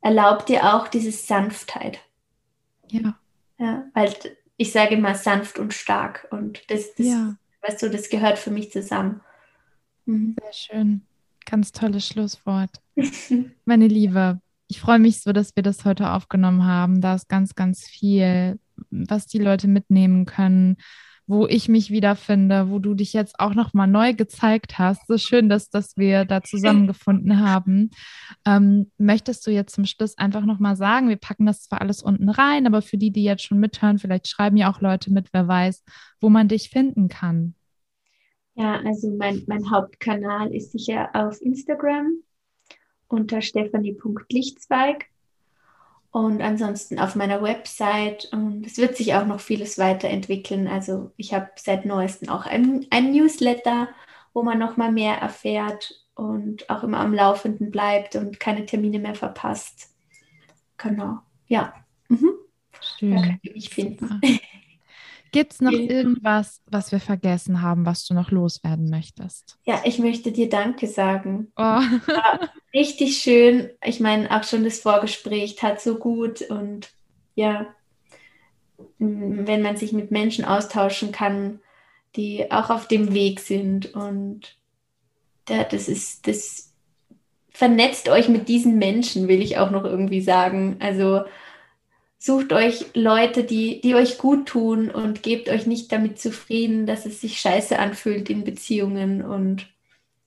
[0.00, 2.00] Erlaubt dir auch diese Sanftheit.
[2.88, 3.16] Ja.
[3.58, 4.12] Ja, weil
[4.56, 7.36] ich sage immer sanft und stark und das, das ja.
[7.62, 9.20] weißt du, das gehört für mich zusammen.
[10.06, 10.36] Mhm.
[10.40, 11.02] Sehr schön.
[11.46, 12.70] Ganz tolles Schlusswort.
[13.64, 17.00] Meine Liebe, ich freue mich so, dass wir das heute aufgenommen haben.
[17.00, 18.58] Da ist ganz, ganz viel,
[18.90, 20.76] was die Leute mitnehmen können,
[21.26, 25.06] wo ich mich wiederfinde, wo du dich jetzt auch nochmal neu gezeigt hast.
[25.06, 27.90] So schön, dass, dass wir da zusammengefunden haben.
[28.46, 32.28] Ähm, möchtest du jetzt zum Schluss einfach nochmal sagen, wir packen das zwar alles unten
[32.28, 35.46] rein, aber für die, die jetzt schon mithören, vielleicht schreiben ja auch Leute mit, wer
[35.46, 35.84] weiß,
[36.20, 37.54] wo man dich finden kann.
[38.54, 42.22] Ja, also mein, mein Hauptkanal ist sicher auf Instagram
[43.08, 45.06] unter stephanie.lichtzweig
[46.12, 48.28] und ansonsten auf meiner Website.
[48.32, 50.68] Und es wird sich auch noch vieles weiterentwickeln.
[50.68, 53.88] Also ich habe seit neuestem auch ein, ein Newsletter,
[54.34, 58.98] wo man noch mal mehr erfährt und auch immer am Laufenden bleibt und keine Termine
[58.98, 59.88] mehr verpasst.
[60.76, 61.72] Genau, ja.
[62.08, 62.32] Mhm.
[62.98, 63.16] Schön.
[63.16, 64.20] Da könnt ihr mich finden.
[65.32, 69.58] Gibt es noch irgendwas, was wir vergessen haben, was du noch loswerden möchtest?
[69.64, 71.50] Ja, ich möchte dir Danke sagen.
[71.56, 71.80] Oh.
[72.74, 73.70] richtig schön.
[73.82, 76.90] Ich meine, auch schon das Vorgespräch tat so gut und
[77.34, 77.66] ja,
[78.98, 81.60] wenn man sich mit Menschen austauschen kann,
[82.14, 84.56] die auch auf dem Weg sind und
[85.48, 86.72] ja, das ist, das
[87.50, 90.76] vernetzt euch mit diesen Menschen, will ich auch noch irgendwie sagen.
[90.80, 91.22] Also
[92.22, 97.04] sucht euch Leute, die, die euch gut tun und gebt euch nicht damit zufrieden, dass
[97.04, 99.66] es sich scheiße anfühlt in Beziehungen und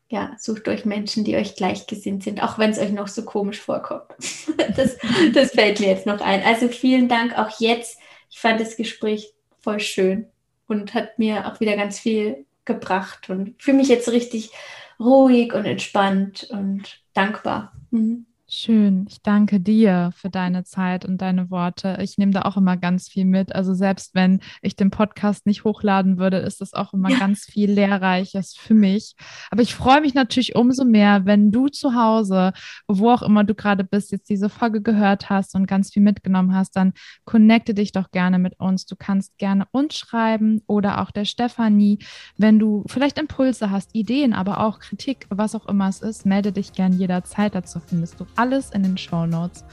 [0.10, 3.62] ja, sucht euch Menschen, die euch gleichgesinnt sind, auch wenn es euch noch so komisch
[3.62, 4.10] vorkommt.
[4.76, 4.98] das,
[5.34, 6.44] das fällt mir jetzt noch ein.
[6.44, 7.98] Also vielen Dank auch jetzt.
[8.30, 10.28] Ich fand das Gespräch voll schön
[10.68, 14.52] und hat mir auch wieder ganz viel gebracht und fühle mich jetzt richtig
[15.00, 17.72] ruhig und entspannt und dankbar.
[17.92, 18.26] Mhm.
[18.48, 19.08] Schön.
[19.10, 21.98] Ich danke dir für deine Zeit und deine Worte.
[22.02, 23.56] Ich nehme da auch immer ganz viel mit.
[23.56, 27.18] Also selbst wenn ich den Podcast nicht hochladen würde, ist das auch immer ja.
[27.18, 29.16] ganz viel Lehrreiches für mich.
[29.50, 32.54] Aber ich freue mich natürlich umso mehr, wenn du zu Hause,
[32.88, 36.54] wo auch immer du gerade bist, jetzt diese Folge gehört hast und ganz viel mitgenommen
[36.54, 36.94] hast, dann
[37.24, 38.86] connecte dich doch gerne mit uns.
[38.86, 41.98] Du kannst gerne uns schreiben oder auch der Stefanie.
[42.38, 46.52] Wenn du vielleicht Impulse hast, Ideen, aber auch Kritik, was auch immer es ist, melde
[46.52, 47.56] dich gerne jederzeit.
[47.56, 49.64] Dazu findest du alles in den Show Notes.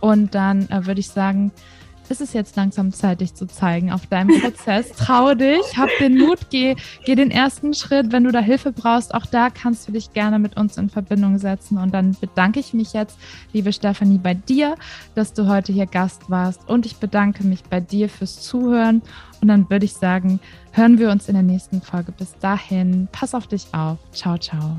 [0.00, 1.52] Und dann äh, würde ich sagen,
[2.10, 4.90] ist es jetzt langsam Zeit, dich zu zeigen auf deinem Prozess.
[4.92, 8.12] Trau dich, hab den Mut, geh, geh den ersten Schritt.
[8.12, 11.38] Wenn du da Hilfe brauchst, auch da kannst du dich gerne mit uns in Verbindung
[11.38, 11.78] setzen.
[11.78, 13.16] Und dann bedanke ich mich jetzt,
[13.52, 14.74] liebe Stefanie, bei dir,
[15.14, 16.68] dass du heute hier Gast warst.
[16.68, 19.02] Und ich bedanke mich bei dir fürs Zuhören.
[19.40, 20.40] Und dann würde ich sagen,
[20.72, 22.12] hören wir uns in der nächsten Folge.
[22.12, 23.98] Bis dahin, pass auf dich auf.
[24.12, 24.76] Ciao, ciao.